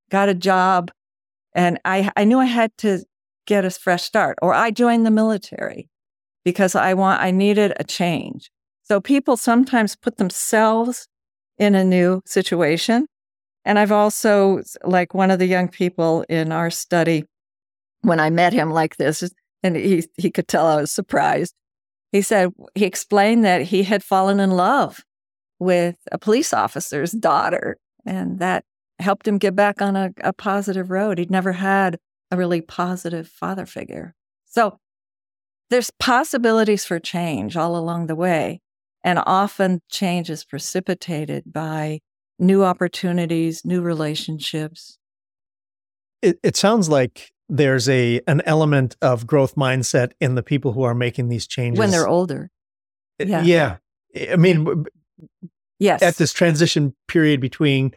got 0.10 0.30
a 0.30 0.34
job, 0.34 0.92
and 1.54 1.80
I 1.86 2.12
I 2.16 2.24
knew 2.24 2.40
I 2.40 2.46
had 2.46 2.76
to 2.80 3.04
get 3.46 3.66
a 3.66 3.70
fresh 3.70 4.04
start 4.04 4.38
or 4.42 4.54
I 4.54 4.72
joined 4.72 5.06
the 5.06 5.12
military 5.12 5.90
because 6.44 6.76
I 6.76 6.94
want 6.96 7.22
I 7.22 7.32
needed 7.32 7.74
a 7.78 7.84
change. 7.84 8.52
So 8.84 9.00
people 9.00 9.38
sometimes 9.38 9.96
put 9.96 10.18
themselves 10.18 11.08
in 11.58 11.76
a 11.76 11.84
new 11.84 12.22
situation. 12.26 13.08
And 13.66 13.80
I've 13.80 13.92
also 13.92 14.62
like 14.84 15.14
one 15.14 15.32
of 15.32 15.40
the 15.40 15.48
young 15.48 15.68
people 15.68 16.24
in 16.30 16.52
our 16.52 16.70
study 16.70 17.26
when 18.02 18.20
I 18.20 18.30
met 18.30 18.54
him 18.54 18.72
like 18.72 18.98
this 18.98 19.30
and 19.64 19.76
he 19.76 20.04
he 20.18 20.30
could 20.30 20.48
tell 20.48 20.68
I 20.68 20.82
was 20.82 20.92
surprised 20.92 21.56
he 22.16 22.22
said 22.22 22.54
he 22.76 22.86
explained 22.86 23.44
that 23.44 23.64
he 23.64 23.84
had 23.84 24.02
fallen 24.02 24.40
in 24.40 24.52
love 24.52 25.04
with 25.60 25.98
a 26.14 26.18
police 26.18 26.54
officer's 26.54 27.12
daughter, 27.12 27.76
and 28.06 28.40
that 28.40 28.64
helped 29.00 29.28
him 29.28 29.38
get 29.38 29.54
back 29.54 29.82
on 29.82 29.98
a, 29.98 30.12
a 30.22 30.32
positive 30.32 30.90
road. 30.90 31.18
He'd 31.18 31.30
never 31.30 31.52
had 31.52 32.00
a 32.32 32.38
really 32.38 32.62
positive 32.62 33.28
father 33.28 33.66
figure. 33.66 34.16
So 34.46 34.80
there's 35.70 35.92
possibilities 36.00 36.86
for 36.86 37.00
change 37.00 37.58
all 37.58 37.76
along 37.76 38.08
the 38.08 38.16
way. 38.16 38.62
And 39.04 39.20
often 39.26 39.82
change 39.92 40.30
is 40.30 40.46
precipitated 40.46 41.52
by 41.52 42.00
new 42.40 42.64
opportunities, 42.64 43.64
new 43.66 43.82
relationships. 43.82 44.98
It, 46.22 46.40
it 46.44 46.56
sounds 46.56 46.90
like 46.90 47.32
there's 47.48 47.88
a 47.88 48.22
an 48.28 48.42
element 48.46 48.96
of 49.02 49.28
growth 49.28 49.56
mindset 49.56 50.14
in 50.20 50.36
the 50.36 50.44
people 50.44 50.72
who 50.74 50.84
are 50.84 50.96
making 50.96 51.30
these 51.30 51.48
changes 51.48 51.80
when 51.80 51.92
they're 51.92 52.08
older. 52.08 52.50
Eh, 53.20 53.26
yeah. 53.28 53.78
yeah. 54.14 54.32
I 54.34 54.36
mean, 54.38 54.86
yes. 55.80 56.02
At 56.02 56.16
this 56.16 56.34
transition 56.34 56.96
period 57.08 57.42
between 57.42 57.94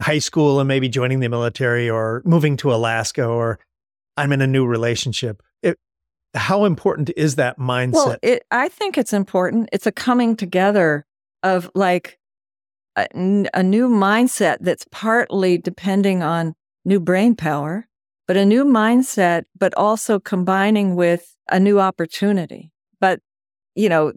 high 0.00 0.20
school 0.20 0.60
and 0.60 0.68
maybe 0.68 0.88
joining 0.88 1.20
the 1.20 1.28
military 1.28 1.90
or 1.90 2.22
moving 2.24 2.56
to 2.58 2.72
Alaska 2.72 3.24
or 3.24 3.58
I'm 4.16 4.32
in 4.32 4.40
a 4.40 4.46
new 4.46 4.66
relationship. 4.66 5.42
It, 5.62 5.78
how 6.34 6.64
important 6.64 7.10
is 7.16 7.36
that 7.36 7.58
mindset? 7.58 7.92
Well, 7.92 8.16
it, 8.22 8.44
I 8.50 8.68
think 8.68 8.96
it's 8.96 9.12
important. 9.12 9.68
It's 9.72 9.86
a 9.86 9.92
coming 9.92 10.36
together 10.36 11.04
of 11.42 11.70
like 11.74 12.17
a, 12.98 13.46
a 13.54 13.62
new 13.62 13.88
mindset 13.88 14.58
that's 14.60 14.86
partly 14.90 15.58
depending 15.58 16.22
on 16.22 16.54
new 16.84 17.00
brain 17.00 17.34
power 17.34 17.88
but 18.28 18.36
a 18.36 18.44
new 18.44 18.64
mindset, 18.64 19.44
but 19.58 19.74
also 19.74 20.20
combining 20.20 20.94
with 20.94 21.34
a 21.50 21.58
new 21.58 21.80
opportunity. 21.80 22.70
But, 23.00 23.20
you 23.74 23.88
know, 23.88 24.12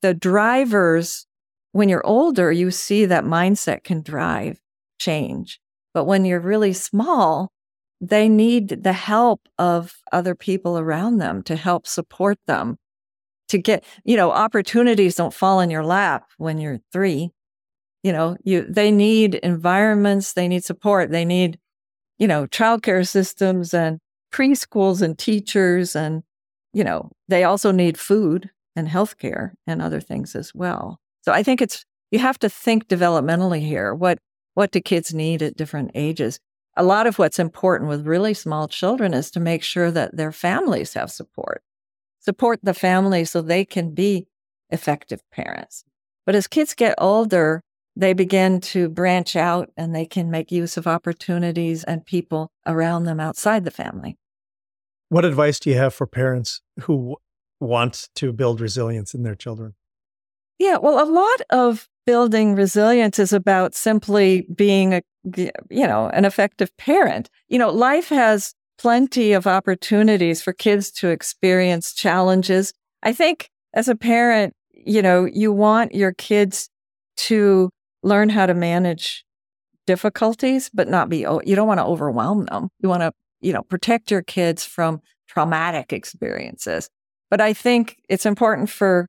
the 0.00 0.14
drivers, 0.14 1.26
when 1.72 1.88
you're 1.88 2.06
older, 2.06 2.52
you 2.52 2.70
see 2.70 3.04
that 3.04 3.24
mindset 3.24 3.82
can 3.82 4.00
drive 4.00 4.60
change. 4.98 5.60
But 5.92 6.04
when 6.04 6.24
you're 6.24 6.40
really 6.40 6.72
small, 6.72 7.50
they 8.00 8.28
need 8.28 8.84
the 8.84 8.92
help 8.92 9.40
of 9.58 9.96
other 10.12 10.36
people 10.36 10.78
around 10.78 11.18
them 11.18 11.42
to 11.42 11.56
help 11.56 11.86
support 11.86 12.38
them 12.46 12.78
to 13.48 13.58
get, 13.58 13.84
you 14.04 14.16
know, 14.16 14.30
opportunities 14.30 15.16
don't 15.16 15.34
fall 15.34 15.60
in 15.60 15.68
your 15.68 15.84
lap 15.84 16.28
when 16.38 16.58
you're 16.58 16.78
three. 16.92 17.32
You 18.02 18.12
know, 18.12 18.36
you, 18.42 18.62
they 18.68 18.90
need 18.90 19.36
environments, 19.36 20.32
they 20.32 20.48
need 20.48 20.64
support, 20.64 21.10
they 21.10 21.24
need 21.24 21.58
you 22.22 22.28
know, 22.28 22.46
childcare 22.46 23.06
systems 23.06 23.74
and 23.74 23.98
preschools 24.32 25.02
and 25.02 25.18
teachers. 25.18 25.96
And, 25.96 26.22
you 26.72 26.84
know, 26.84 27.10
they 27.26 27.42
also 27.42 27.72
need 27.72 27.98
food 27.98 28.48
and 28.76 28.86
healthcare 28.86 29.54
and 29.66 29.82
other 29.82 30.00
things 30.00 30.36
as 30.36 30.54
well. 30.54 31.00
So 31.22 31.32
I 31.32 31.42
think 31.42 31.60
it's, 31.60 31.84
you 32.12 32.20
have 32.20 32.38
to 32.38 32.48
think 32.48 32.86
developmentally 32.86 33.60
here. 33.60 33.92
What, 33.92 34.18
what 34.54 34.70
do 34.70 34.80
kids 34.80 35.12
need 35.12 35.42
at 35.42 35.56
different 35.56 35.90
ages? 35.96 36.38
A 36.76 36.84
lot 36.84 37.08
of 37.08 37.18
what's 37.18 37.40
important 37.40 37.90
with 37.90 38.06
really 38.06 38.34
small 38.34 38.68
children 38.68 39.14
is 39.14 39.32
to 39.32 39.40
make 39.40 39.64
sure 39.64 39.90
that 39.90 40.16
their 40.16 40.30
families 40.30 40.94
have 40.94 41.10
support, 41.10 41.64
support 42.20 42.60
the 42.62 42.72
family 42.72 43.24
so 43.24 43.42
they 43.42 43.64
can 43.64 43.94
be 43.94 44.28
effective 44.70 45.28
parents. 45.32 45.82
But 46.24 46.36
as 46.36 46.46
kids 46.46 46.74
get 46.74 46.94
older, 46.98 47.64
they 47.94 48.12
begin 48.12 48.60
to 48.60 48.88
branch 48.88 49.36
out 49.36 49.70
and 49.76 49.94
they 49.94 50.06
can 50.06 50.30
make 50.30 50.50
use 50.50 50.76
of 50.76 50.86
opportunities 50.86 51.84
and 51.84 52.06
people 52.06 52.50
around 52.66 53.04
them 53.04 53.20
outside 53.20 53.64
the 53.64 53.70
family. 53.70 54.16
What 55.08 55.24
advice 55.24 55.60
do 55.60 55.70
you 55.70 55.76
have 55.76 55.92
for 55.92 56.06
parents 56.06 56.62
who 56.80 57.16
want 57.60 58.08
to 58.16 58.32
build 58.32 58.60
resilience 58.60 59.14
in 59.14 59.22
their 59.22 59.34
children? 59.34 59.74
Yeah, 60.58 60.78
well, 60.78 61.02
a 61.02 61.10
lot 61.10 61.40
of 61.50 61.88
building 62.06 62.54
resilience 62.54 63.18
is 63.18 63.32
about 63.32 63.74
simply 63.74 64.46
being 64.54 64.94
a 64.94 65.02
you 65.34 65.86
know, 65.86 66.08
an 66.08 66.24
effective 66.24 66.76
parent. 66.76 67.30
You 67.48 67.58
know, 67.58 67.70
life 67.70 68.08
has 68.08 68.54
plenty 68.78 69.32
of 69.32 69.46
opportunities 69.46 70.42
for 70.42 70.52
kids 70.52 70.90
to 70.90 71.08
experience 71.08 71.92
challenges. 71.92 72.72
I 73.02 73.12
think 73.12 73.50
as 73.74 73.88
a 73.88 73.94
parent, 73.94 74.54
you 74.72 75.02
know, 75.02 75.24
you 75.24 75.52
want 75.52 75.94
your 75.94 76.12
kids 76.12 76.68
to 77.18 77.70
learn 78.02 78.28
how 78.28 78.46
to 78.46 78.54
manage 78.54 79.24
difficulties, 79.86 80.70
but 80.72 80.88
not 80.88 81.08
be, 81.08 81.18
you 81.18 81.54
don't 81.56 81.68
want 81.68 81.78
to 81.78 81.84
overwhelm 81.84 82.46
them. 82.46 82.68
You 82.80 82.88
want 82.88 83.02
to, 83.02 83.12
you 83.40 83.52
know, 83.52 83.62
protect 83.62 84.10
your 84.10 84.22
kids 84.22 84.64
from 84.64 85.00
traumatic 85.28 85.92
experiences. 85.92 86.88
But 87.30 87.40
I 87.40 87.52
think 87.52 87.96
it's 88.08 88.26
important 88.26 88.70
for 88.70 89.06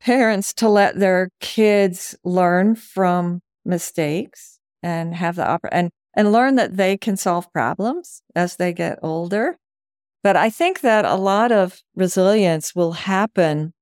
parents 0.00 0.54
to 0.54 0.68
let 0.68 0.98
their 0.98 1.30
kids 1.40 2.14
learn 2.24 2.76
from 2.76 3.40
mistakes 3.64 4.58
and 4.82 5.14
have 5.14 5.36
the 5.36 5.46
opera 5.46 5.70
and 5.72 5.90
and 6.14 6.32
learn 6.32 6.56
that 6.56 6.76
they 6.76 6.96
can 6.96 7.16
solve 7.16 7.52
problems 7.52 8.22
as 8.34 8.56
they 8.56 8.72
get 8.72 8.98
older. 9.02 9.56
But 10.24 10.36
I 10.36 10.50
think 10.50 10.80
that 10.80 11.04
a 11.04 11.14
lot 11.14 11.52
of 11.52 11.80
resilience 11.94 12.74
will 12.74 12.92
happen 12.92 13.72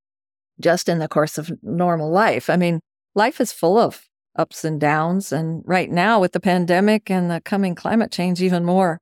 just 0.59 0.87
in 0.87 0.99
the 0.99 1.07
course 1.07 1.37
of 1.37 1.51
normal 1.63 2.11
life. 2.11 2.49
I 2.49 2.57
mean, 2.57 2.79
life 3.17 3.41
is 3.41 3.51
full 3.51 3.77
of 3.77 4.07
ups 4.37 4.63
and 4.63 4.79
downs. 4.79 5.33
And 5.33 5.63
right 5.65 5.89
now, 5.89 6.21
with 6.21 6.31
the 6.31 6.39
pandemic 6.39 7.09
and 7.09 7.29
the 7.29 7.41
coming 7.41 7.75
climate 7.75 8.11
change, 8.11 8.41
even 8.41 8.63
more 8.63 8.99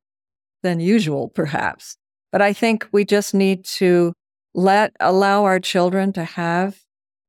than 0.63 0.79
usual, 0.79 1.29
perhaps. 1.29 1.97
But 2.31 2.41
I 2.41 2.53
think 2.53 2.87
we 2.91 3.05
just 3.05 3.33
need 3.33 3.65
to 3.65 4.13
let 4.53 4.95
allow 4.99 5.43
our 5.43 5.59
children 5.59 6.13
to 6.13 6.23
have 6.23 6.79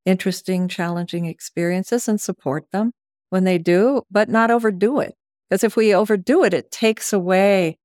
interesting, 0.04 0.68
challenging 0.68 1.26
experiences 1.26 2.06
and 2.06 2.20
support 2.20 2.64
them 2.72 2.92
when 3.30 3.42
they 3.42 3.58
do, 3.58 4.02
but 4.10 4.28
not 4.28 4.52
overdo 4.52 5.00
it. 5.00 5.14
Because 5.50 5.64
if 5.64 5.76
we 5.76 5.92
overdo 5.92 6.44
it, 6.44 6.54
it 6.54 6.70
takes 6.70 7.12
away, 7.12 7.76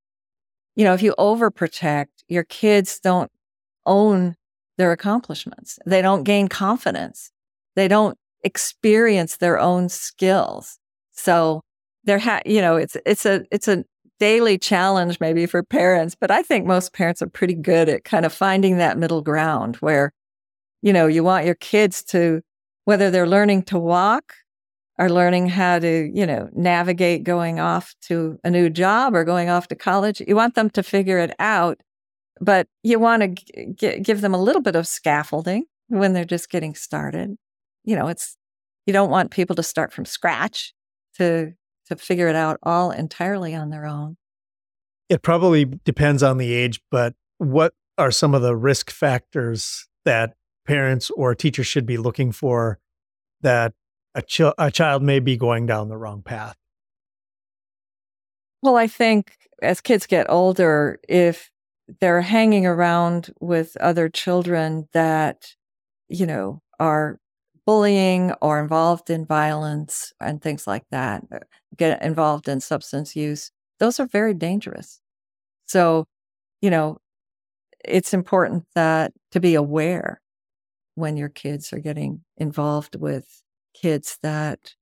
you 0.76 0.84
know, 0.84 0.94
if 0.94 1.02
you 1.02 1.16
overprotect, 1.18 2.08
your 2.28 2.44
kids 2.44 3.00
don't 3.00 3.32
own 3.86 4.36
their 4.78 4.92
accomplishments. 4.92 5.80
They 5.86 6.04
don't 6.04 6.24
gain 6.24 6.48
confidence. 6.48 7.32
They 7.76 7.88
don't 7.88 8.18
experience 8.44 9.38
their 9.38 9.60
own 9.60 9.90
skills. 9.90 10.78
So 11.12 11.62
there 12.04 12.20
ha- 12.20 12.42
you 12.46 12.62
know, 12.62 12.76
it's 12.78 12.98
it's 13.06 13.26
a 13.26 13.46
it's 13.52 13.68
a 13.68 13.84
daily 14.20 14.58
challenge 14.58 15.20
maybe 15.20 15.46
for 15.46 15.64
parents, 15.64 16.16
but 16.20 16.32
I 16.32 16.44
think 16.44 16.66
most 16.66 16.94
parents 16.94 17.22
are 17.22 17.28
pretty 17.28 17.56
good 17.56 17.90
at 17.90 18.04
kind 18.04 18.26
of 18.26 18.34
finding 18.34 18.78
that 18.78 18.98
middle 18.98 19.22
ground 19.22 19.78
where 19.78 20.12
you 20.82 20.94
know, 20.94 21.08
you 21.08 21.24
want 21.24 21.46
your 21.46 21.56
kids 21.56 22.04
to 22.04 22.42
whether 22.86 23.12
they're 23.12 23.28
learning 23.28 23.64
to 23.64 23.78
walk 23.80 24.34
or 24.98 25.10
learning 25.10 25.48
how 25.48 25.80
to, 25.80 26.12
you 26.14 26.26
know, 26.26 26.50
navigate 26.54 27.24
going 27.24 27.60
off 27.60 27.96
to 28.04 28.40
a 28.44 28.50
new 28.50 28.70
job 28.70 29.16
or 29.16 29.24
going 29.24 29.50
off 29.50 29.68
to 29.68 29.76
college, 29.76 30.22
you 30.28 30.36
want 30.36 30.56
them 30.56 30.70
to 30.72 30.84
figure 30.84 31.20
it 31.20 31.36
out 31.40 31.82
but 32.42 32.68
you 32.84 33.00
want 33.00 33.22
to 33.22 33.74
g- 33.74 34.00
give 34.00 34.22
them 34.22 34.34
a 34.34 34.42
little 34.42 34.62
bit 34.62 34.76
of 34.76 34.88
scaffolding 34.88 35.66
when 35.88 36.14
they're 36.14 36.26
just 36.26 36.50
getting 36.50 36.74
started. 36.74 37.38
You 37.84 37.96
know, 37.96 38.08
it's 38.08 38.38
you 38.86 38.94
don't 38.94 39.10
want 39.10 39.32
people 39.32 39.56
to 39.56 39.64
start 39.64 39.94
from 39.94 40.06
scratch 40.06 40.74
to 41.18 41.54
to 41.88 41.96
figure 41.96 42.28
it 42.28 42.36
out 42.36 42.58
all 42.64 42.92
entirely 42.92 43.54
on 43.54 43.70
their 43.70 43.86
own. 43.86 44.18
It 45.10 45.22
probably 45.22 45.66
depends 45.66 46.24
on 46.24 46.38
the 46.38 46.54
age, 46.54 46.80
but 46.90 47.16
what 47.38 47.74
are 47.98 48.12
some 48.12 48.34
of 48.34 48.42
the 48.42 48.56
risk 48.56 48.90
factors 48.90 49.88
that 50.06 50.36
parents 50.66 51.10
or 51.12 51.36
teachers 51.36 51.68
should 51.68 51.86
be 51.86 51.98
looking 51.98 52.32
for 52.32 52.80
that 53.42 53.74
a, 54.16 54.22
ch- 54.22 54.54
a 54.58 54.72
child 54.72 55.04
may 55.04 55.20
be 55.20 55.36
going 55.36 55.66
down 55.66 55.90
the 55.90 55.98
wrong 55.98 56.22
path? 56.22 56.56
Well, 58.62 58.78
I 58.78 58.88
think 58.88 59.36
as 59.62 59.82
kids 59.82 60.06
get 60.06 60.30
older, 60.30 61.00
if 61.10 61.52
they're 62.00 62.22
hanging 62.22 62.66
around 62.66 63.34
with 63.40 63.76
other 63.78 64.08
children 64.08 64.88
that, 64.94 65.56
you 66.08 66.26
know, 66.26 66.62
are 66.80 67.20
bullying 67.66 68.34
or 68.42 68.60
involved 68.60 69.10
in 69.10 69.26
violence 69.26 70.14
and 70.20 70.42
things 70.42 70.68
like 70.68 70.86
that, 70.92 71.24
uh, 71.34 71.40
get 71.78 72.02
involved 72.04 72.48
in 72.48 72.60
substance 72.60 73.16
use, 73.16 73.52
those 73.80 74.00
are 74.00 74.08
very 74.08 74.34
dangerous. 74.34 75.00
So, 75.66 76.08
you 76.62 76.70
know, 76.70 76.98
it's 77.84 78.14
important 78.14 78.66
that 78.76 79.14
to 79.32 79.40
be 79.40 79.56
aware 79.56 80.22
when 80.96 81.18
your 81.18 81.30
kids 81.30 81.72
are 81.74 81.80
getting 81.80 82.22
involved 82.38 82.96
with 82.96 83.42
kids 83.74 84.18
that 84.22 84.76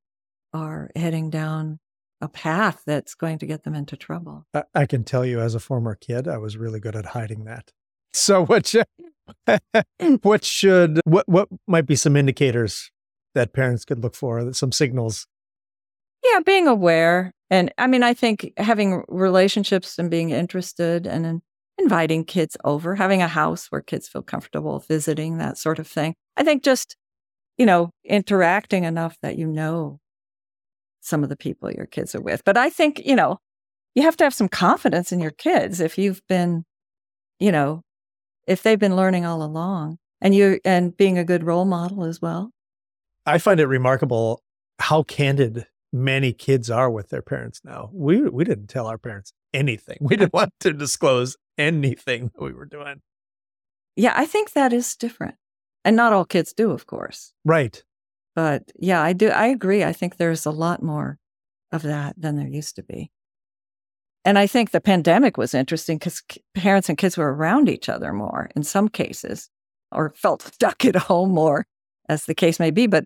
are 0.53 0.89
heading 0.95 1.29
down 1.29 1.79
a 2.21 2.27
path 2.27 2.81
that's 2.85 3.15
going 3.15 3.37
to 3.39 3.45
get 3.45 3.63
them 3.63 3.75
into 3.75 3.95
trouble. 3.95 4.45
I, 4.53 4.63
I 4.73 4.85
can 4.85 5.03
tell 5.03 5.25
you, 5.25 5.39
as 5.39 5.55
a 5.55 5.59
former 5.59 5.95
kid, 5.95 6.27
I 6.27 6.37
was 6.37 6.57
really 6.57 6.79
good 6.79 6.95
at 6.95 7.05
hiding 7.05 7.45
that. 7.45 7.71
So 8.11 8.45
what 8.45 8.67
should, 8.67 8.87
what 10.21 10.43
should 10.43 10.99
what 11.05 11.27
what 11.27 11.49
might 11.67 11.85
be 11.85 11.95
some 11.95 12.15
indicators 12.15 12.91
that 13.35 13.53
parents 13.53 13.85
could 13.85 14.01
look 14.03 14.15
for, 14.15 14.53
some 14.53 14.71
signals? 14.71 15.27
Yeah, 16.23 16.39
being 16.45 16.67
aware. 16.67 17.33
And 17.49 17.73
I 17.77 17.87
mean, 17.87 18.03
I 18.03 18.13
think 18.13 18.51
having 18.57 19.03
relationships 19.07 19.97
and 19.97 20.11
being 20.11 20.29
interested 20.31 21.07
and 21.07 21.25
in 21.25 21.41
inviting 21.79 22.25
kids 22.25 22.57
over, 22.63 22.95
having 22.95 23.21
a 23.21 23.27
house 23.27 23.67
where 23.69 23.81
kids 23.81 24.07
feel 24.07 24.21
comfortable 24.21 24.79
visiting, 24.79 25.37
that 25.37 25.57
sort 25.57 25.79
of 25.79 25.87
thing. 25.87 26.13
I 26.37 26.43
think 26.43 26.63
just, 26.63 26.97
you 27.57 27.65
know, 27.65 27.91
interacting 28.03 28.83
enough 28.83 29.17
that 29.21 29.37
you 29.37 29.47
know 29.47 29.99
some 31.01 31.23
of 31.23 31.29
the 31.29 31.37
people 31.37 31.71
your 31.71 31.85
kids 31.85 32.13
are 32.13 32.21
with. 32.21 32.43
But 32.43 32.57
I 32.57 32.69
think, 32.69 33.01
you 33.05 33.15
know, 33.15 33.39
you 33.95 34.03
have 34.03 34.17
to 34.17 34.23
have 34.23 34.33
some 34.33 34.49
confidence 34.49 35.11
in 35.11 35.19
your 35.19 35.31
kids 35.31 35.79
if 35.79 35.97
you've 35.97 36.21
been, 36.27 36.65
you 37.39 37.51
know, 37.51 37.81
if 38.47 38.63
they've 38.63 38.79
been 38.79 38.95
learning 38.95 39.25
all 39.25 39.43
along 39.43 39.97
and 40.21 40.35
you 40.35 40.59
and 40.65 40.95
being 40.95 41.17
a 41.17 41.23
good 41.23 41.43
role 41.43 41.65
model 41.65 42.03
as 42.03 42.21
well. 42.21 42.51
I 43.25 43.37
find 43.37 43.59
it 43.59 43.67
remarkable 43.67 44.43
how 44.79 45.03
candid 45.03 45.67
many 45.91 46.33
kids 46.33 46.69
are 46.69 46.89
with 46.89 47.09
their 47.09 47.21
parents 47.21 47.61
now. 47.63 47.89
We 47.93 48.21
we 48.21 48.43
didn't 48.43 48.67
tell 48.67 48.87
our 48.87 48.97
parents 48.97 49.33
anything. 49.53 49.97
We 50.01 50.15
didn't 50.15 50.33
want 50.33 50.53
to 50.61 50.73
disclose 50.73 51.37
anything 51.57 52.31
that 52.33 52.41
we 52.41 52.53
were 52.53 52.65
doing. 52.65 53.01
Yeah, 53.95 54.13
I 54.15 54.25
think 54.25 54.53
that 54.53 54.71
is 54.71 54.95
different. 54.95 55.35
And 55.83 55.95
not 55.95 56.13
all 56.13 56.25
kids 56.25 56.53
do, 56.53 56.71
of 56.71 56.85
course. 56.85 57.33
Right. 57.45 57.83
But 58.35 58.71
yeah, 58.77 59.01
I 59.01 59.13
do. 59.13 59.29
I 59.29 59.47
agree. 59.47 59.83
I 59.83 59.93
think 59.93 60.17
there's 60.17 60.45
a 60.45 60.51
lot 60.51 60.83
more 60.83 61.17
of 61.71 61.81
that 61.83 62.15
than 62.17 62.35
there 62.35 62.47
used 62.47 62.75
to 62.75 62.83
be. 62.83 63.11
And 64.25 64.37
I 64.37 64.47
think 64.47 64.71
the 64.71 64.81
pandemic 64.81 65.37
was 65.37 65.53
interesting 65.53 65.97
because 65.97 66.21
parents 66.53 66.89
and 66.89 66.97
kids 66.97 67.17
were 67.17 67.33
around 67.33 67.69
each 67.69 67.87
other 67.87 68.13
more 68.13 68.49
in 68.55 68.63
some 68.63 68.89
cases, 68.89 69.49
or 69.91 70.09
felt 70.15 70.41
stuck 70.53 70.85
at 70.85 70.95
home 70.95 71.31
more, 71.31 71.65
as 72.07 72.25
the 72.25 72.35
case 72.35 72.59
may 72.59 72.71
be. 72.71 72.87
But 72.87 73.05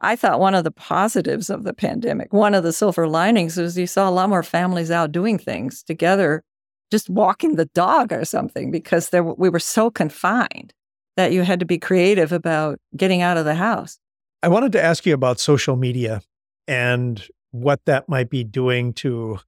I 0.00 0.16
thought 0.16 0.40
one 0.40 0.54
of 0.54 0.64
the 0.64 0.72
positives 0.72 1.48
of 1.48 1.62
the 1.62 1.72
pandemic, 1.72 2.32
one 2.32 2.54
of 2.54 2.64
the 2.64 2.72
silver 2.72 3.08
linings, 3.08 3.56
was 3.56 3.78
you 3.78 3.86
saw 3.86 4.08
a 4.08 4.10
lot 4.10 4.28
more 4.28 4.42
families 4.42 4.90
out 4.90 5.12
doing 5.12 5.38
things 5.38 5.82
together, 5.82 6.42
just 6.90 7.08
walking 7.08 7.54
the 7.54 7.66
dog 7.66 8.12
or 8.12 8.24
something, 8.24 8.70
because 8.70 9.10
there, 9.10 9.22
we 9.22 9.48
were 9.48 9.60
so 9.60 9.90
confined 9.90 10.72
that 11.16 11.32
you 11.32 11.42
had 11.42 11.60
to 11.60 11.66
be 11.66 11.78
creative 11.78 12.32
about 12.32 12.78
getting 12.96 13.22
out 13.22 13.36
of 13.36 13.44
the 13.44 13.54
house. 13.54 13.98
I 14.42 14.48
wanted 14.48 14.72
to 14.72 14.82
ask 14.82 15.06
you 15.06 15.14
about 15.14 15.38
social 15.38 15.76
media 15.76 16.20
and 16.66 17.24
what 17.52 17.84
that 17.84 18.08
might 18.08 18.28
be 18.28 18.42
doing 18.42 18.92
to 18.94 19.38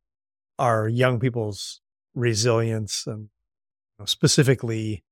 our 0.59 0.88
young 0.88 1.19
people's 1.19 1.81
resilience 2.14 3.07
and 3.07 3.29
specifically 4.07 5.05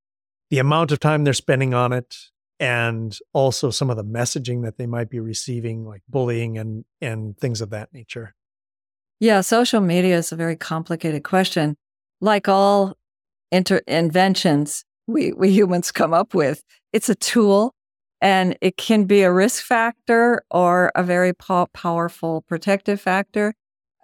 the 0.51 0.59
amount 0.59 0.93
of 0.93 1.01
time 1.01 1.25
they're 1.25 1.33
spending 1.33 1.75
on 1.75 1.93
it 1.93 2.17
and 2.61 3.19
also 3.33 3.71
some 3.71 3.91
of 3.91 3.97
the 3.97 4.05
messaging 4.05 4.63
that 4.63 4.77
they 4.77 4.87
might 4.87 5.11
be 5.11 5.19
receiving 5.19 5.85
like 5.85 6.03
bullying 6.09 6.59
and 6.59 6.85
and 7.01 7.37
things 7.39 7.61
of 7.61 7.71
that 7.71 7.93
nature. 7.93 8.35
Yeah, 9.19 9.41
social 9.41 9.81
media 9.81 10.17
is 10.19 10.33
a 10.33 10.37
very 10.37 10.57
complicated 10.57 11.25
question. 11.25 11.77
Like 12.21 12.49
all 12.49 12.97
inter- 13.51 13.83
inventions 13.87 14.85
we, 15.07 15.33
we 15.33 15.51
humans 15.51 15.93
come 15.93 16.15
up 16.15 16.35
with, 16.35 16.63
it's 16.93 17.09
a 17.09 17.15
tool 17.15 17.75
and 18.21 18.57
it 18.61 18.77
can 18.77 19.05
be 19.05 19.23
a 19.23 19.33
risk 19.33 19.65
factor 19.65 20.45
or 20.51 20.93
a 20.95 21.03
very 21.03 21.33
po- 21.33 21.69
powerful 21.73 22.43
protective 22.43 23.01
factor. 23.01 23.55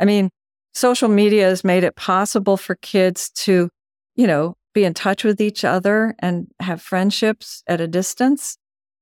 I 0.01 0.05
mean, 0.05 0.31
social 0.79 1.09
media 1.09 1.45
has 1.45 1.65
made 1.65 1.85
it 1.85 1.97
possible 1.97 2.57
for 2.57 2.77
kids 2.77 3.31
to, 3.31 3.69
you 4.15 4.27
know, 4.27 4.57
be 4.75 4.85
in 4.85 4.95
touch 4.95 5.25
with 5.25 5.41
each 5.41 5.65
other 5.65 6.15
and 6.21 6.47
have 6.61 6.81
friendships 6.81 7.63
at 7.67 7.81
a 7.81 7.89
distance. 7.89 8.57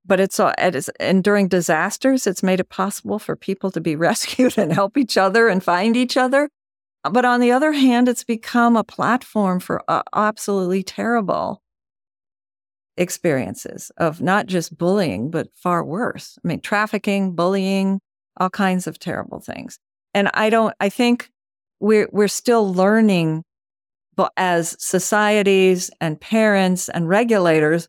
But 0.04 0.20
it's, 0.20 0.40
it's 0.40 0.88
and 1.00 1.22
during 1.22 1.48
disasters, 1.48 2.26
it's 2.26 2.42
made 2.42 2.60
it 2.60 2.68
possible 2.68 3.18
for 3.18 3.36
people 3.36 3.70
to 3.72 3.80
be 3.80 3.96
rescued 4.08 4.56
and 4.56 4.72
help 4.72 4.96
each 4.96 5.16
other 5.16 5.48
and 5.48 5.62
find 5.62 5.96
each 5.96 6.16
other. 6.16 6.48
But 7.08 7.24
on 7.24 7.40
the 7.40 7.52
other 7.52 7.72
hand, 7.72 8.08
it's 8.08 8.24
become 8.24 8.76
a 8.76 8.82
platform 8.82 9.60
for 9.60 9.82
uh, 9.88 10.02
absolutely 10.14 10.82
terrible 10.82 11.62
experiences 12.96 13.92
of 13.98 14.20
not 14.20 14.46
just 14.46 14.76
bullying, 14.76 15.30
but 15.30 15.48
far 15.54 15.84
worse. 15.84 16.38
I 16.42 16.48
mean, 16.48 16.60
trafficking, 16.60 17.34
bullying, 17.34 18.00
all 18.38 18.50
kinds 18.50 18.86
of 18.86 18.98
terrible 18.98 19.40
things. 19.40 19.78
And 20.14 20.30
I 20.32 20.50
don't, 20.50 20.74
I 20.80 20.88
think 20.88 21.30
we're, 21.80 22.08
we're 22.12 22.28
still 22.28 22.72
learning 22.72 23.44
but 24.16 24.32
as 24.36 24.74
societies 24.78 25.90
and 26.00 26.20
parents 26.20 26.88
and 26.88 27.08
regulators 27.08 27.88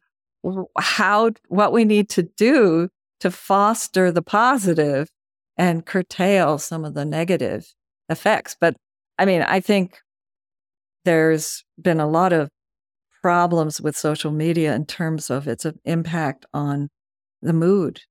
how, 0.77 1.31
what 1.47 1.71
we 1.71 1.85
need 1.85 2.09
to 2.09 2.23
do 2.23 2.89
to 3.19 3.31
foster 3.31 4.11
the 4.11 4.21
positive 4.21 5.09
and 5.57 5.85
curtail 5.85 6.57
some 6.57 6.85
of 6.85 6.93
the 6.93 7.05
negative 7.05 7.73
effects. 8.09 8.55
But 8.59 8.75
I 9.17 9.25
mean, 9.25 9.41
I 9.41 9.59
think 9.59 9.99
there's 11.05 11.63
been 11.81 11.99
a 11.99 12.07
lot 12.07 12.33
of 12.33 12.49
problems 13.21 13.81
with 13.81 13.97
social 13.97 14.31
media 14.31 14.75
in 14.75 14.85
terms 14.85 15.29
of 15.29 15.47
its 15.47 15.65
uh, 15.65 15.71
impact 15.85 16.45
on 16.53 16.89
the 17.41 17.53
mood 17.53 18.01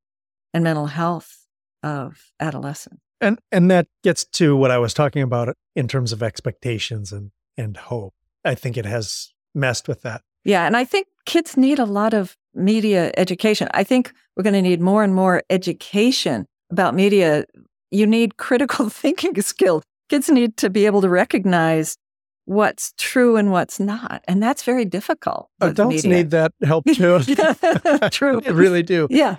and 0.53 0.65
mental 0.65 0.87
health 0.87 1.47
of 1.83 2.33
adolescents. 2.41 3.06
And 3.21 3.39
and 3.51 3.71
that 3.71 3.87
gets 4.03 4.25
to 4.25 4.57
what 4.57 4.71
I 4.71 4.79
was 4.79 4.93
talking 4.95 5.23
about 5.23 5.55
in 5.75 5.89
terms 5.89 6.13
of 6.13 6.23
expectations 6.23 7.13
and 7.13 7.31
and 7.57 7.77
hope. 7.77 8.15
I 8.45 8.55
think 8.55 8.77
it 8.77 8.85
has 8.87 9.33
messed 9.55 9.89
with 9.89 10.03
that. 10.03 10.23
Yeah, 10.45 10.67
and 10.67 10.77
I 10.77 10.85
think 10.85 11.09
kids 11.25 11.57
need 11.57 11.79
a 11.79 11.85
lot 11.85 12.15
of 12.15 12.37
media 12.55 13.13
education. 13.17 13.69
I 13.75 13.85
think 13.85 14.13
we're 14.37 14.45
going 14.45 14.55
to 14.55 14.63
need 14.63 14.81
more 14.81 15.03
and 15.03 15.15
more 15.15 15.43
education 15.51 16.47
about 16.71 16.95
media. 16.95 17.45
You 17.91 18.07
need 18.07 18.37
critical 18.37 18.89
thinking 19.03 19.41
skills. 19.43 19.83
Kids 20.09 20.29
need 20.29 20.57
to 20.59 20.71
be 20.71 20.87
able 20.87 21.01
to 21.01 21.09
recognize 21.09 21.97
what's 22.45 22.95
true 22.97 23.37
and 23.37 23.51
what's 23.51 23.81
not. 23.81 24.23
And 24.29 24.41
that's 24.41 24.63
very 24.63 24.85
difficult. 24.85 25.49
Adults 25.61 26.05
media. 26.05 26.11
need 26.11 26.31
that 26.31 26.53
help 26.63 26.85
too. 26.95 27.19
true. 28.11 28.41
they 28.41 28.53
really 28.53 28.85
do. 28.85 29.09
Yeah. 29.11 29.39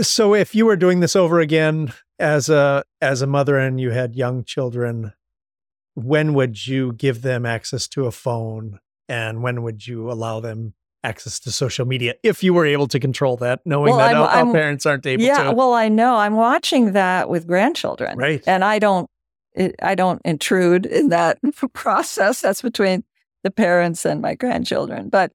So 0.00 0.34
if 0.34 0.54
you 0.54 0.66
were 0.66 0.76
doing 0.76 1.00
this 1.00 1.16
over 1.16 1.40
again 1.40 1.92
as 2.18 2.48
a 2.48 2.84
as 3.00 3.22
a 3.22 3.26
mother 3.26 3.58
and 3.58 3.80
you 3.80 3.90
had 3.90 4.14
young 4.14 4.44
children, 4.44 5.12
when 5.94 6.34
would 6.34 6.66
you 6.66 6.92
give 6.92 7.22
them 7.22 7.46
access 7.46 7.86
to 7.88 8.06
a 8.06 8.10
phone 8.10 8.80
and 9.08 9.42
when 9.42 9.62
would 9.62 9.86
you 9.86 10.10
allow 10.10 10.40
them 10.40 10.74
access 11.02 11.38
to 11.38 11.50
social 11.52 11.84
media 11.86 12.14
if 12.22 12.42
you 12.42 12.54
were 12.54 12.64
able 12.64 12.86
to 12.88 12.98
control 12.98 13.36
that, 13.36 13.60
knowing 13.66 13.90
Well, 13.90 13.98
that 13.98 14.08
I'm- 14.14 14.16
all, 14.16 14.22
all 14.26 14.36
I'm- 14.36 14.52
parents 14.52 14.86
aren't 14.86 15.04
able 15.06 15.22
Yeah. 15.22 15.44
to? 15.44 15.52
Well, 15.52 15.74
I 15.74 15.88
know. 15.88 16.16
I'm 16.16 16.34
watching 16.34 16.92
that 16.92 17.28
with 17.28 17.46
grandchildren. 17.46 18.16
Right. 18.16 18.42
And 18.46 18.64
I 18.64 18.78
don't 18.78 19.08
I 19.82 19.94
don't 19.94 20.20
intrude 20.24 20.84
in 20.86 21.10
that 21.10 21.38
process. 21.74 22.40
That's 22.40 22.62
between 22.62 23.04
the 23.44 23.50
parents 23.50 24.04
and 24.04 24.20
my 24.22 24.34
grandchildren. 24.34 25.08
But 25.10 25.32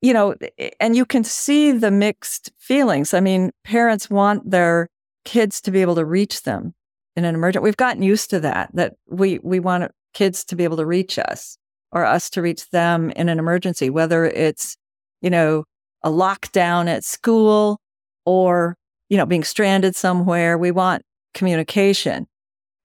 you 0.00 0.12
know, 0.14 0.36
and 0.78 0.94
you 0.94 1.04
can 1.04 1.24
see 1.24 1.72
the 1.72 1.90
mixed 1.90 2.52
feelings. 2.56 3.12
I 3.12 3.18
mean, 3.20 3.50
parents 3.64 4.08
want 4.08 4.48
their 4.48 4.88
kids 5.28 5.60
to 5.60 5.70
be 5.70 5.82
able 5.82 5.94
to 5.94 6.06
reach 6.06 6.44
them 6.44 6.72
in 7.14 7.26
an 7.26 7.34
emergent. 7.34 7.62
We've 7.62 7.76
gotten 7.76 8.02
used 8.02 8.30
to 8.30 8.40
that. 8.40 8.70
That 8.72 8.94
we 9.08 9.38
we 9.42 9.60
want 9.60 9.92
kids 10.14 10.42
to 10.46 10.56
be 10.56 10.64
able 10.64 10.78
to 10.78 10.86
reach 10.86 11.18
us 11.18 11.58
or 11.92 12.06
us 12.06 12.30
to 12.30 12.40
reach 12.40 12.70
them 12.70 13.10
in 13.10 13.28
an 13.28 13.38
emergency, 13.38 13.90
whether 13.90 14.24
it's 14.24 14.76
you 15.20 15.28
know 15.28 15.64
a 16.02 16.10
lockdown 16.10 16.88
at 16.88 17.04
school 17.04 17.78
or 18.24 18.74
you 19.10 19.18
know 19.18 19.26
being 19.26 19.44
stranded 19.44 19.94
somewhere. 19.94 20.56
We 20.56 20.70
want 20.70 21.02
communication. 21.34 22.26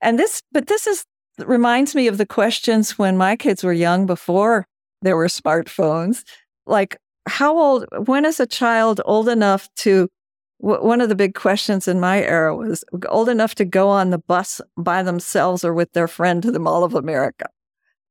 And 0.01 0.19
this, 0.19 0.41
but 0.51 0.67
this 0.67 0.85
is 0.85 1.05
reminds 1.39 1.95
me 1.95 2.07
of 2.07 2.17
the 2.17 2.25
questions 2.25 2.99
when 2.99 3.15
my 3.15 3.37
kids 3.37 3.63
were 3.63 3.73
young 3.73 4.05
before 4.05 4.65
there 5.01 5.15
were 5.15 5.27
smartphones. 5.27 6.23
Like, 6.65 6.97
how 7.27 7.57
old, 7.57 7.85
when 8.05 8.25
is 8.25 8.39
a 8.39 8.45
child 8.45 9.01
old 9.05 9.29
enough 9.29 9.69
to, 9.77 10.09
one 10.57 11.01
of 11.01 11.09
the 11.09 11.15
big 11.15 11.35
questions 11.35 11.87
in 11.87 11.99
my 11.99 12.21
era 12.21 12.55
was 12.55 12.85
old 13.09 13.27
enough 13.27 13.53
to 13.55 13.65
go 13.65 13.89
on 13.89 14.11
the 14.11 14.17
bus 14.17 14.61
by 14.77 15.03
themselves 15.03 15.63
or 15.63 15.73
with 15.73 15.91
their 15.91 16.07
friend 16.07 16.41
to 16.43 16.51
the 16.51 16.59
Mall 16.59 16.83
of 16.83 16.93
America. 16.93 17.47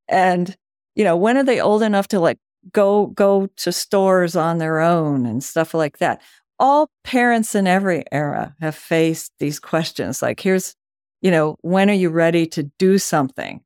And, 0.08 0.54
you 0.94 1.04
know, 1.04 1.16
when 1.16 1.38
are 1.38 1.44
they 1.44 1.60
old 1.60 1.82
enough 1.82 2.08
to 2.08 2.20
like 2.20 2.38
go, 2.72 3.06
go 3.06 3.46
to 3.56 3.72
stores 3.72 4.36
on 4.36 4.58
their 4.58 4.80
own 4.80 5.24
and 5.24 5.42
stuff 5.42 5.72
like 5.72 5.98
that? 5.98 6.20
All 6.58 6.90
parents 7.04 7.54
in 7.54 7.66
every 7.66 8.04
era 8.12 8.54
have 8.60 8.74
faced 8.74 9.32
these 9.38 9.58
questions. 9.58 10.20
Like, 10.20 10.38
here's, 10.40 10.74
you 11.22 11.30
know, 11.30 11.56
when 11.62 11.88
are 11.88 11.94
you 11.94 12.10
ready 12.10 12.46
to 12.48 12.64
do 12.78 12.98
something? 12.98 13.62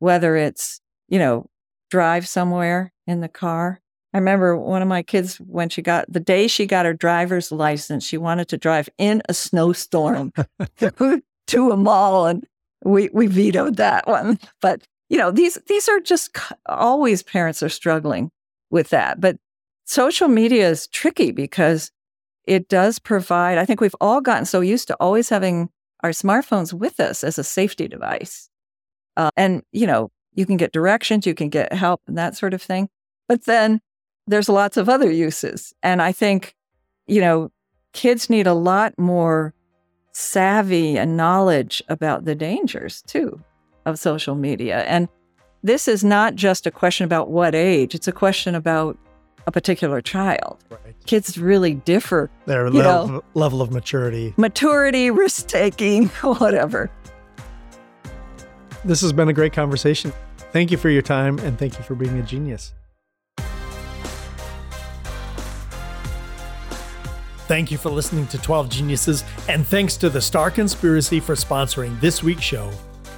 Whether 0.00 0.36
it's, 0.36 0.80
you 1.08 1.18
know, 1.20 1.48
drive 1.90 2.26
somewhere 2.26 2.92
in 3.06 3.20
the 3.20 3.28
car. 3.28 3.80
I 4.14 4.18
remember 4.18 4.56
one 4.56 4.80
of 4.80 4.86
my 4.86 5.02
kids 5.02 5.38
when 5.38 5.68
she 5.68 5.82
got 5.82 6.10
the 6.10 6.20
day 6.20 6.46
she 6.46 6.66
got 6.66 6.86
her 6.86 6.94
driver's 6.94 7.50
license, 7.50 8.06
she 8.06 8.16
wanted 8.16 8.46
to 8.48 8.56
drive 8.56 8.88
in 8.96 9.22
a 9.28 9.34
snowstorm 9.34 10.32
to 10.78 11.22
a 11.72 11.76
mall 11.76 12.26
and 12.26 12.46
we 12.84 13.10
we 13.12 13.26
vetoed 13.26 13.76
that 13.76 14.06
one. 14.06 14.38
But, 14.60 14.82
you 15.08 15.18
know, 15.18 15.32
these 15.32 15.58
these 15.66 15.88
are 15.88 15.98
just 15.98 16.36
always 16.66 17.24
parents 17.24 17.60
are 17.62 17.68
struggling 17.68 18.30
with 18.70 18.90
that. 18.90 19.20
But 19.20 19.36
social 19.84 20.28
media 20.28 20.70
is 20.70 20.86
tricky 20.86 21.32
because 21.32 21.90
it 22.46 22.68
does 22.68 23.00
provide, 23.00 23.58
I 23.58 23.64
think 23.64 23.80
we've 23.80 23.96
all 24.00 24.20
gotten 24.20 24.44
so 24.44 24.60
used 24.60 24.86
to 24.88 24.96
always 25.00 25.28
having 25.28 25.70
our 26.04 26.10
smartphones 26.10 26.72
with 26.72 27.00
us 27.00 27.24
as 27.24 27.38
a 27.38 27.44
safety 27.44 27.88
device. 27.88 28.48
Uh, 29.16 29.30
and, 29.36 29.62
you 29.72 29.86
know, 29.86 30.10
you 30.34 30.44
can 30.44 30.56
get 30.56 30.72
directions, 30.72 31.26
you 31.26 31.34
can 31.34 31.48
get 31.48 31.72
help 31.72 32.02
and 32.06 32.18
that 32.18 32.36
sort 32.36 32.52
of 32.52 32.60
thing. 32.60 32.88
But 33.28 33.46
then 33.46 33.80
there's 34.26 34.48
lots 34.48 34.76
of 34.76 34.88
other 34.88 35.10
uses. 35.10 35.74
And 35.82 36.00
I 36.00 36.12
think, 36.12 36.54
you 37.06 37.20
know, 37.20 37.50
kids 37.92 38.30
need 38.30 38.46
a 38.46 38.54
lot 38.54 38.98
more 38.98 39.54
savvy 40.12 40.96
and 40.96 41.16
knowledge 41.16 41.82
about 41.88 42.24
the 42.24 42.34
dangers 42.34 43.02
too 43.02 43.40
of 43.84 43.98
social 43.98 44.34
media. 44.34 44.84
And 44.84 45.08
this 45.62 45.88
is 45.88 46.04
not 46.04 46.34
just 46.34 46.66
a 46.66 46.70
question 46.70 47.04
about 47.04 47.30
what 47.30 47.54
age, 47.54 47.94
it's 47.94 48.08
a 48.08 48.12
question 48.12 48.54
about 48.54 48.96
a 49.46 49.52
particular 49.52 50.00
child. 50.00 50.64
right. 50.70 50.94
Kids 51.04 51.36
really 51.36 51.74
differ 51.74 52.30
Their 52.46 52.70
level, 52.70 53.08
know. 53.08 53.24
level 53.34 53.60
of 53.60 53.70
maturity. 53.72 54.32
maturity, 54.38 55.10
risk 55.10 55.48
taking, 55.48 56.06
whatever. 56.22 56.90
This 58.86 59.00
has 59.02 59.12
been 59.12 59.28
a 59.28 59.32
great 59.34 59.52
conversation. 59.52 60.12
Thank 60.52 60.70
you 60.70 60.76
for 60.78 60.88
your 60.88 61.02
time 61.02 61.38
and 61.40 61.58
thank 61.58 61.76
you 61.78 61.84
for 61.84 61.94
being 61.94 62.18
a 62.18 62.22
genius. 62.22 62.72
Thank 67.46 67.70
you 67.70 67.76
for 67.76 67.90
listening 67.90 68.26
to 68.28 68.38
12 68.38 68.70
Geniuses, 68.70 69.22
and 69.50 69.66
thanks 69.66 69.98
to 69.98 70.08
the 70.08 70.20
Starr 70.20 70.50
Conspiracy 70.50 71.20
for 71.20 71.34
sponsoring 71.34 72.00
this 72.00 72.22
week's 72.22 72.40
show. 72.40 72.70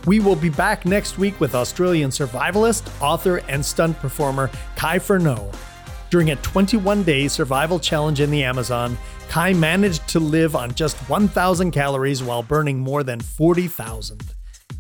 We 0.04 0.18
will 0.18 0.34
be 0.34 0.48
back 0.48 0.84
next 0.84 1.16
week 1.16 1.38
with 1.38 1.54
Australian 1.54 2.10
survivalist, 2.10 2.90
author, 3.00 3.36
and 3.48 3.64
stunt 3.64 3.96
performer 4.00 4.50
Kai 4.74 4.98
Furneaux. 4.98 5.52
During 6.10 6.32
a 6.32 6.36
21 6.36 7.04
day 7.04 7.28
survival 7.28 7.78
challenge 7.78 8.20
in 8.20 8.32
the 8.32 8.42
Amazon, 8.42 8.98
Kai 9.28 9.52
managed 9.52 10.08
to 10.08 10.18
live 10.18 10.56
on 10.56 10.74
just 10.74 10.96
1,000 11.08 11.70
calories 11.70 12.20
while 12.20 12.42
burning 12.42 12.80
more 12.80 13.04
than 13.04 13.20
40,000. 13.20 14.20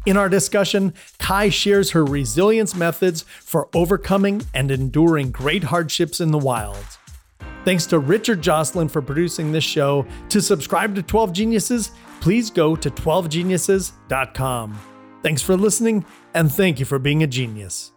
In 0.06 0.16
our 0.16 0.28
discussion, 0.28 0.92
Kai 1.20 1.50
shares 1.50 1.92
her 1.92 2.04
resilience 2.04 2.74
methods 2.74 3.22
for 3.22 3.68
overcoming 3.74 4.42
and 4.52 4.72
enduring 4.72 5.30
great 5.30 5.64
hardships 5.64 6.20
in 6.20 6.32
the 6.32 6.38
wild. 6.38 6.84
Thanks 7.66 7.84
to 7.86 7.98
Richard 7.98 8.42
Jocelyn 8.42 8.86
for 8.86 9.02
producing 9.02 9.50
this 9.50 9.64
show. 9.64 10.06
To 10.28 10.40
subscribe 10.40 10.94
to 10.94 11.02
12 11.02 11.32
Geniuses, 11.32 11.90
please 12.20 12.48
go 12.48 12.76
to 12.76 12.88
12geniuses.com. 12.88 14.78
Thanks 15.24 15.42
for 15.42 15.56
listening, 15.56 16.04
and 16.32 16.52
thank 16.52 16.78
you 16.78 16.86
for 16.86 17.00
being 17.00 17.24
a 17.24 17.26
genius. 17.26 17.95